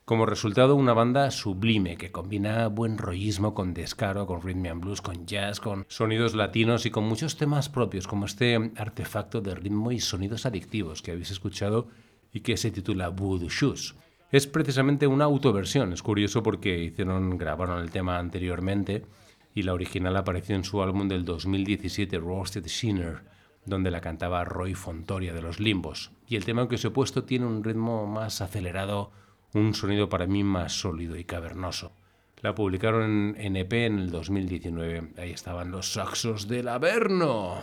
Como 0.09 0.25
resultado, 0.25 0.73
una 0.75 0.93
banda 0.93 1.29
sublime 1.29 1.95
que 1.95 2.11
combina 2.11 2.67
buen 2.67 2.97
rollismo 2.97 3.53
con 3.53 3.75
descaro, 3.75 4.25
con 4.25 4.41
rhythm 4.41 4.65
and 4.65 4.81
blues, 4.81 5.01
con 5.03 5.27
jazz, 5.27 5.59
con 5.59 5.85
sonidos 5.87 6.33
latinos 6.33 6.87
y 6.87 6.89
con 6.89 7.03
muchos 7.03 7.37
temas 7.37 7.69
propios, 7.69 8.07
como 8.07 8.25
este 8.25 8.55
artefacto 8.75 9.39
de 9.39 9.53
ritmo 9.53 9.91
y 9.91 9.99
sonidos 9.99 10.47
adictivos 10.47 11.03
que 11.03 11.11
habéis 11.11 11.29
escuchado 11.29 11.89
y 12.33 12.39
que 12.39 12.57
se 12.57 12.71
titula 12.71 13.09
Voodoo 13.09 13.49
Shoes. 13.49 13.93
Es 14.31 14.47
precisamente 14.47 15.05
una 15.05 15.25
autoversión, 15.25 15.93
es 15.93 16.01
curioso 16.01 16.41
porque 16.41 16.85
hicieron, 16.85 17.37
grabaron 17.37 17.79
el 17.79 17.91
tema 17.91 18.17
anteriormente 18.17 19.05
y 19.53 19.61
la 19.61 19.75
original 19.75 20.17
apareció 20.17 20.55
en 20.55 20.63
su 20.63 20.81
álbum 20.81 21.07
del 21.07 21.23
2017, 21.23 22.17
Roasted 22.17 22.65
Sinner, 22.65 23.25
donde 23.63 23.91
la 23.91 24.01
cantaba 24.01 24.43
Roy 24.43 24.73
Fontoria 24.73 25.35
de 25.35 25.43
los 25.43 25.59
Limbos. 25.59 26.13
Y 26.25 26.35
el 26.35 26.45
tema 26.45 26.67
que 26.67 26.75
os 26.75 26.85
he 26.85 26.89
puesto 26.89 27.25
tiene 27.25 27.45
un 27.45 27.63
ritmo 27.63 28.07
más 28.07 28.41
acelerado, 28.41 29.11
un 29.53 29.73
sonido 29.73 30.09
para 30.09 30.27
mí 30.27 30.43
más 30.43 30.73
sólido 30.73 31.15
y 31.15 31.23
cavernoso. 31.23 31.91
La 32.41 32.55
publicaron 32.55 33.35
en 33.37 33.55
EP 33.57 33.73
en 33.73 33.99
el 33.99 34.11
2019. 34.11 35.13
Ahí 35.17 35.31
estaban 35.31 35.71
los 35.71 35.91
saxos 35.93 36.47
del 36.47 36.69
Averno. 36.69 37.61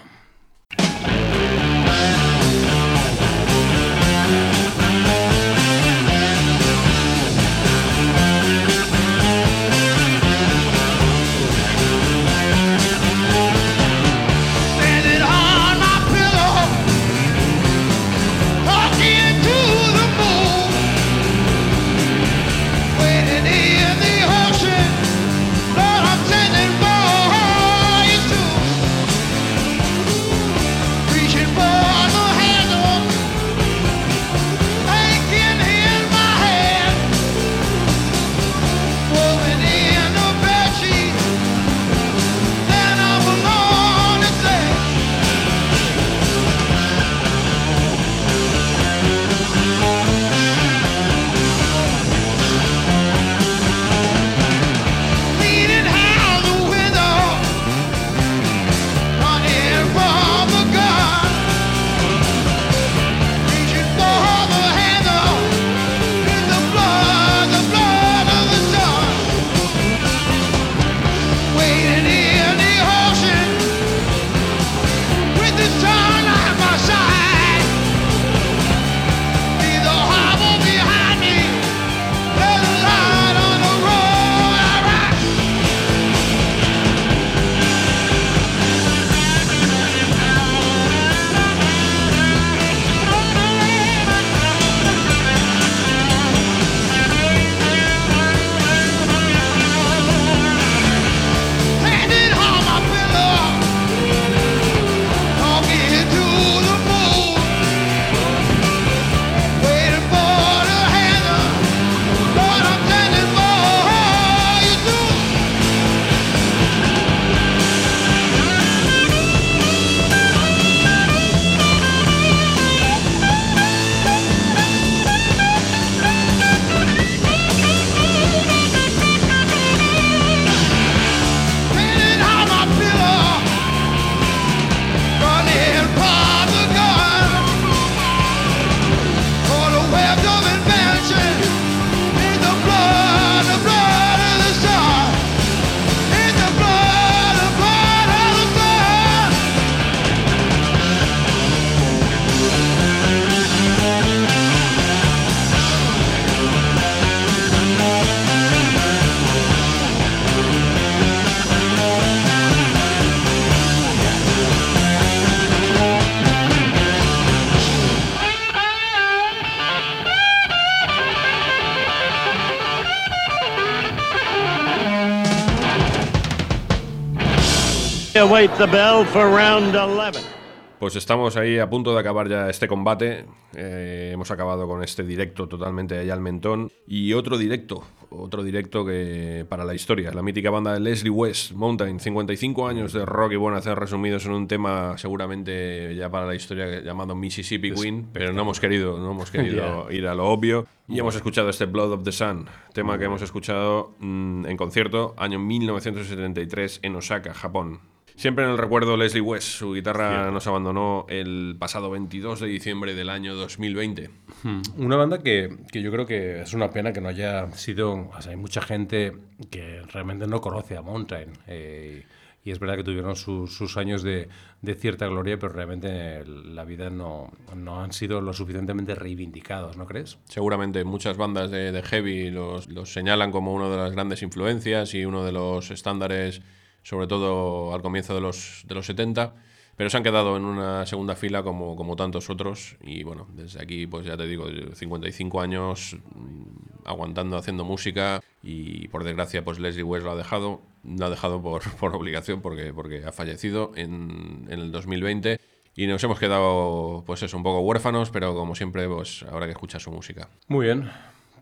Pues 180.80 180.96
estamos 180.96 181.36
ahí 181.36 181.58
a 181.58 181.70
punto 181.70 181.94
de 181.94 182.00
acabar 182.00 182.28
ya 182.28 182.50
este 182.50 182.66
combate. 182.66 183.24
Eh, 183.54 184.10
hemos 184.12 184.32
acabado 184.32 184.66
con 184.66 184.82
este 184.82 185.04
directo 185.04 185.48
totalmente 185.48 185.96
allá 185.96 186.12
al 186.12 186.20
mentón. 186.20 186.70
Y 186.88 187.12
otro 187.12 187.38
directo, 187.38 187.84
otro 188.10 188.42
directo 188.42 188.84
que 188.84 189.46
para 189.48 189.64
la 189.64 189.74
historia. 189.74 190.10
La 190.10 190.22
mítica 190.22 190.50
banda 190.50 190.74
de 190.74 190.80
Leslie 190.80 191.10
West, 191.10 191.52
Mountain, 191.52 192.00
55 192.00 192.66
años 192.66 192.92
de 192.92 193.06
rock 193.06 193.32
y 193.32 193.36
buen 193.36 193.54
hacer 193.54 193.78
resumidos 193.78 194.26
en 194.26 194.32
un 194.32 194.48
tema 194.48 194.98
seguramente 194.98 195.94
ya 195.94 196.10
para 196.10 196.26
la 196.26 196.34
historia 196.34 196.80
llamado 196.80 197.14
Mississippi 197.14 197.72
Queen, 197.72 198.08
pero 198.12 198.32
no 198.32 198.42
hemos 198.42 198.58
querido, 198.58 198.98
no 198.98 199.12
hemos 199.12 199.30
querido 199.30 199.86
ir 199.90 200.08
a 200.08 200.16
lo 200.16 200.28
obvio. 200.28 200.66
Y 200.88 200.98
hemos 200.98 201.14
escuchado 201.14 201.48
este 201.48 201.66
Blood 201.66 201.92
of 201.92 202.02
the 202.02 202.12
Sun, 202.12 202.46
tema 202.72 202.98
que 202.98 203.04
hemos 203.04 203.22
escuchado 203.22 203.94
mm, 204.00 204.46
en 204.46 204.56
concierto 204.56 205.14
año 205.16 205.38
1973 205.38 206.80
en 206.82 206.96
Osaka, 206.96 207.32
Japón. 207.32 207.95
Siempre 208.16 208.44
en 208.44 208.50
el 208.50 208.58
recuerdo 208.58 208.96
Leslie 208.96 209.20
West, 209.20 209.46
su 209.46 209.74
guitarra 209.74 210.30
nos 210.30 210.46
abandonó 210.46 211.04
el 211.08 211.54
pasado 211.58 211.90
22 211.90 212.40
de 212.40 212.46
diciembre 212.46 212.94
del 212.94 213.10
año 213.10 213.34
2020. 213.34 214.08
Hmm. 214.42 214.62
Una 214.78 214.96
banda 214.96 215.18
que, 215.22 215.54
que 215.70 215.82
yo 215.82 215.92
creo 215.92 216.06
que 216.06 216.40
es 216.40 216.54
una 216.54 216.70
pena 216.70 216.92
que 216.94 217.02
no 217.02 217.08
haya 217.08 217.52
sido... 217.52 218.08
O 218.16 218.22
sea, 218.22 218.30
hay 218.30 218.36
mucha 218.38 218.62
gente 218.62 219.12
que 219.50 219.82
realmente 219.92 220.26
no 220.26 220.40
conoce 220.40 220.76
a 220.78 220.82
Mountain. 220.82 221.30
eh, 221.46 222.04
y 222.42 222.52
es 222.52 222.60
verdad 222.60 222.76
que 222.76 222.84
tuvieron 222.84 223.16
sus- 223.16 223.54
sus 223.56 223.76
años 223.76 224.04
de, 224.04 224.28
de 224.62 224.74
cierta 224.76 225.08
gloria, 225.08 225.36
pero 225.36 225.52
realmente 225.52 226.24
la 226.24 226.64
vida 226.64 226.90
no, 226.90 227.32
no 227.56 227.82
han 227.82 227.92
sido 227.92 228.20
lo 228.20 228.32
suficientemente 228.32 228.94
reivindicados, 228.94 229.76
¿no 229.76 229.84
crees? 229.84 230.16
Seguramente 230.26 230.84
muchas 230.84 231.16
bandas 231.16 231.50
de, 231.50 231.72
de 231.72 231.82
heavy 231.82 232.30
los, 232.30 232.68
los 232.68 232.92
señalan 232.92 233.32
como 233.32 233.52
una 233.52 233.68
de 233.68 233.76
las 233.76 233.90
grandes 233.90 234.22
influencias 234.22 234.94
y 234.94 235.04
uno 235.04 235.24
de 235.24 235.32
los 235.32 235.72
estándares, 235.72 236.40
sobre 236.86 237.08
todo 237.08 237.74
al 237.74 237.82
comienzo 237.82 238.14
de 238.14 238.20
los, 238.20 238.62
de 238.68 238.76
los 238.76 238.86
70, 238.86 239.34
pero 239.76 239.90
se 239.90 239.96
han 239.96 240.04
quedado 240.04 240.36
en 240.36 240.44
una 240.44 240.86
segunda 240.86 241.16
fila 241.16 241.42
como, 241.42 241.74
como 241.74 241.96
tantos 241.96 242.30
otros 242.30 242.76
y 242.80 243.02
bueno, 243.02 243.26
desde 243.34 243.60
aquí 243.60 243.88
pues 243.88 244.06
ya 244.06 244.16
te 244.16 244.24
digo, 244.28 244.46
55 244.72 245.40
años 245.40 245.96
mm, 246.14 246.86
aguantando, 246.86 247.38
haciendo 247.38 247.64
música 247.64 248.22
y 248.40 248.86
por 248.86 249.02
desgracia 249.02 249.44
pues 249.44 249.58
Leslie 249.58 249.82
West 249.82 250.04
lo 250.04 250.12
ha 250.12 250.16
dejado, 250.16 250.60
lo 250.84 251.06
ha 251.06 251.10
dejado 251.10 251.42
por, 251.42 251.68
por 251.76 251.92
obligación 251.96 252.40
porque, 252.40 252.72
porque 252.72 253.04
ha 253.04 253.10
fallecido 253.10 253.72
en, 253.74 254.46
en 254.48 254.60
el 254.60 254.70
2020 254.70 255.40
y 255.74 255.88
nos 255.88 256.04
hemos 256.04 256.20
quedado 256.20 257.02
pues 257.04 257.20
eso, 257.24 257.36
un 257.36 257.42
poco 257.42 257.62
huérfanos, 257.62 258.10
pero 258.10 258.32
como 258.36 258.54
siempre 258.54 258.88
pues 258.88 259.24
habrá 259.24 259.46
que 259.46 259.52
escuchar 259.52 259.80
su 259.80 259.90
música. 259.90 260.28
Muy 260.46 260.66
bien, 260.66 260.88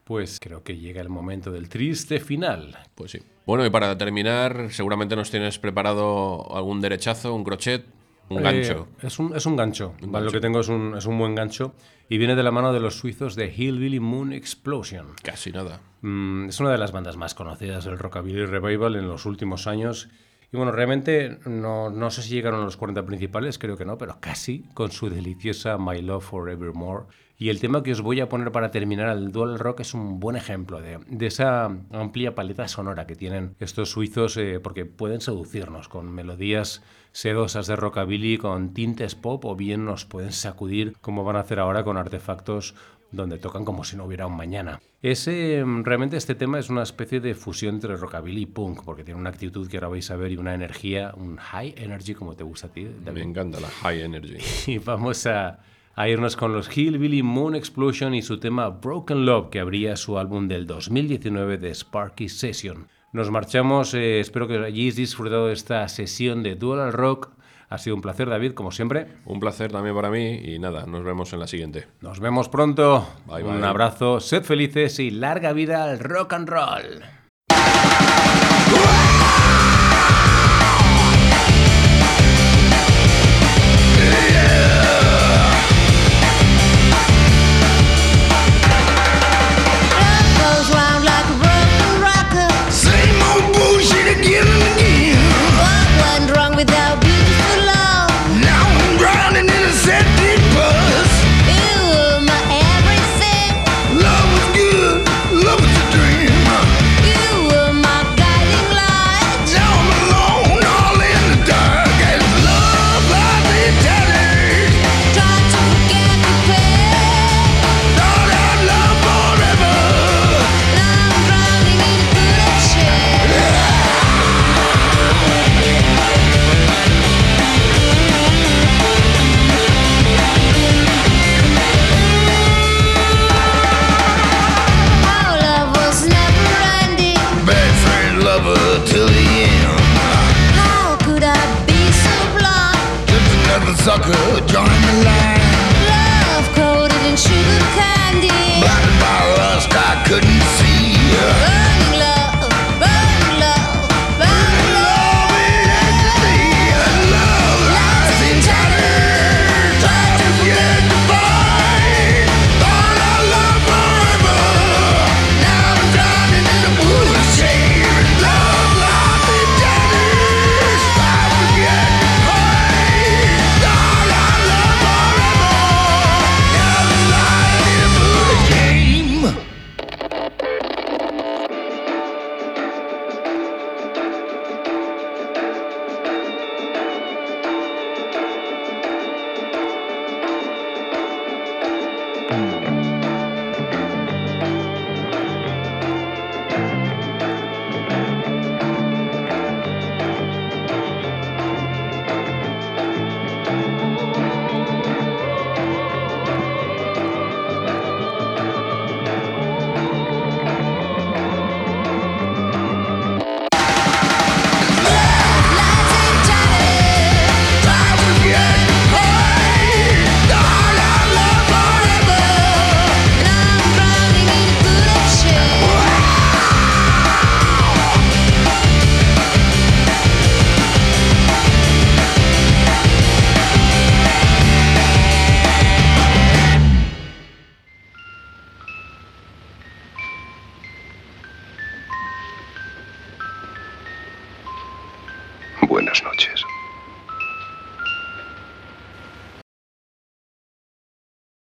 pues 0.04 0.40
creo 0.40 0.62
que 0.62 0.78
llega 0.78 1.02
el 1.02 1.10
momento 1.10 1.52
del 1.52 1.68
triste 1.68 2.18
final. 2.18 2.78
Pues 2.94 3.10
sí. 3.10 3.20
Bueno, 3.46 3.64
y 3.66 3.70
para 3.70 3.96
terminar, 3.98 4.68
seguramente 4.70 5.16
nos 5.16 5.30
tienes 5.30 5.58
preparado 5.58 6.54
algún 6.56 6.80
derechazo, 6.80 7.34
un 7.34 7.44
crochet, 7.44 7.84
un 8.30 8.38
Eh, 8.38 8.42
gancho. 8.42 8.88
es, 9.02 9.18
un, 9.18 9.36
es 9.36 9.44
un 9.44 9.54
gancho. 9.56 9.94
Un 10.02 10.12
Vale, 10.12 10.24
Lo 10.26 10.32
que 10.32 10.40
tengo 10.40 10.60
es 10.60 10.68
un, 10.68 10.96
es 10.96 11.04
un 11.04 11.18
buen 11.18 11.34
gancho. 11.34 11.74
Y 12.08 12.16
viene 12.18 12.36
de 12.36 12.42
la 12.42 12.50
mano 12.50 12.72
de 12.72 12.80
los 12.80 12.96
suizos 12.98 13.34
de 13.36 13.52
Hillbilly 13.54 14.00
Moon 14.00 14.32
Explosion. 14.32 15.08
Casi 15.22 15.52
nada. 15.52 15.80
Mm, 16.00 16.48
es 16.48 16.58
una 16.60 16.70
de 16.70 16.78
las 16.78 16.92
bandas 16.92 17.16
más 17.16 17.34
conocidas 17.34 17.84
del 17.84 17.98
Rockabilly 17.98 18.46
Revival 18.46 18.96
en 18.96 19.08
los 19.08 19.26
últimos 19.26 19.66
años. 19.66 20.08
Y 20.54 20.56
bueno, 20.56 20.70
realmente 20.70 21.40
no, 21.46 21.90
no 21.90 22.12
sé 22.12 22.22
si 22.22 22.32
llegaron 22.32 22.60
a 22.60 22.64
los 22.64 22.76
40 22.76 23.04
principales, 23.04 23.58
creo 23.58 23.76
que 23.76 23.84
no, 23.84 23.98
pero 23.98 24.18
casi, 24.20 24.62
con 24.72 24.92
su 24.92 25.10
deliciosa 25.10 25.78
My 25.78 26.00
Love 26.00 26.22
Forevermore. 26.22 27.06
Y 27.36 27.48
el 27.48 27.58
tema 27.58 27.82
que 27.82 27.90
os 27.90 28.02
voy 28.02 28.20
a 28.20 28.28
poner 28.28 28.52
para 28.52 28.70
terminar 28.70 29.08
el 29.08 29.32
Dual 29.32 29.58
Rock 29.58 29.80
es 29.80 29.94
un 29.94 30.20
buen 30.20 30.36
ejemplo 30.36 30.80
de, 30.80 31.00
de 31.08 31.26
esa 31.26 31.64
amplia 31.90 32.36
paleta 32.36 32.68
sonora 32.68 33.04
que 33.08 33.16
tienen 33.16 33.56
estos 33.58 33.90
suizos, 33.90 34.36
eh, 34.36 34.60
porque 34.60 34.84
pueden 34.84 35.20
seducirnos 35.20 35.88
con 35.88 36.12
melodías 36.12 36.84
sedosas 37.10 37.66
de 37.66 37.74
rockabilly, 37.74 38.38
con 38.38 38.74
tintes 38.74 39.16
pop, 39.16 39.44
o 39.46 39.56
bien 39.56 39.84
nos 39.84 40.04
pueden 40.04 40.30
sacudir 40.30 40.94
como 41.00 41.24
van 41.24 41.34
a 41.34 41.40
hacer 41.40 41.58
ahora 41.58 41.82
con 41.82 41.96
artefactos 41.96 42.76
donde 43.14 43.38
tocan 43.38 43.64
como 43.64 43.84
si 43.84 43.96
no 43.96 44.04
hubiera 44.04 44.26
un 44.26 44.36
mañana. 44.36 44.80
Ese, 45.02 45.62
mm, 45.64 45.84
realmente 45.84 46.16
este 46.16 46.34
tema 46.34 46.58
es 46.58 46.70
una 46.70 46.82
especie 46.82 47.20
de 47.20 47.34
fusión 47.34 47.74
entre 47.76 47.96
rockabilly 47.96 48.42
y 48.42 48.46
punk, 48.46 48.82
porque 48.84 49.04
tiene 49.04 49.20
una 49.20 49.30
actitud 49.30 49.68
que 49.68 49.76
ahora 49.76 49.88
vais 49.88 50.10
a 50.10 50.16
ver 50.16 50.32
y 50.32 50.36
una 50.36 50.54
energía, 50.54 51.12
un 51.16 51.36
high 51.36 51.74
energy 51.76 52.14
como 52.14 52.34
te 52.34 52.44
gusta 52.44 52.68
a 52.68 52.70
ti. 52.70 52.84
Me 52.84 53.04
David. 53.04 53.22
encanta 53.22 53.60
la 53.60 53.68
high 53.68 54.02
energy. 54.02 54.38
Y 54.72 54.78
vamos 54.78 55.26
a, 55.26 55.60
a 55.94 56.08
irnos 56.08 56.36
con 56.36 56.52
los 56.52 56.74
Hillbilly 56.76 57.22
Moon 57.22 57.54
Explosion 57.54 58.14
y 58.14 58.22
su 58.22 58.38
tema 58.40 58.68
Broken 58.70 59.26
Love, 59.26 59.50
que 59.50 59.60
abría 59.60 59.96
su 59.96 60.18
álbum 60.18 60.48
del 60.48 60.66
2019 60.66 61.58
de 61.58 61.70
Sparky 61.74 62.28
Session. 62.28 62.88
Nos 63.12 63.30
marchamos, 63.30 63.94
eh, 63.94 64.18
espero 64.18 64.48
que 64.48 64.56
hayáis 64.58 64.96
disfrutado 64.96 65.46
de 65.46 65.52
esta 65.52 65.86
sesión 65.88 66.42
de 66.42 66.56
Dual 66.56 66.92
Rock. 66.92 67.30
Ha 67.68 67.78
sido 67.78 67.96
un 67.96 68.02
placer, 68.02 68.28
David, 68.28 68.52
como 68.52 68.70
siempre. 68.70 69.06
Un 69.24 69.40
placer 69.40 69.72
también 69.72 69.94
para 69.94 70.10
mí 70.10 70.40
y 70.44 70.58
nada, 70.58 70.86
nos 70.86 71.04
vemos 71.04 71.32
en 71.32 71.40
la 71.40 71.46
siguiente. 71.46 71.86
Nos 72.00 72.20
vemos 72.20 72.48
pronto. 72.48 73.06
Bye, 73.26 73.42
un 73.44 73.60
bye. 73.60 73.68
abrazo, 73.68 74.20
sed 74.20 74.42
felices 74.44 74.98
y 74.98 75.10
larga 75.10 75.52
vida 75.52 75.84
al 75.84 75.98
rock 75.98 76.32
and 76.34 76.48
roll. 76.48 77.02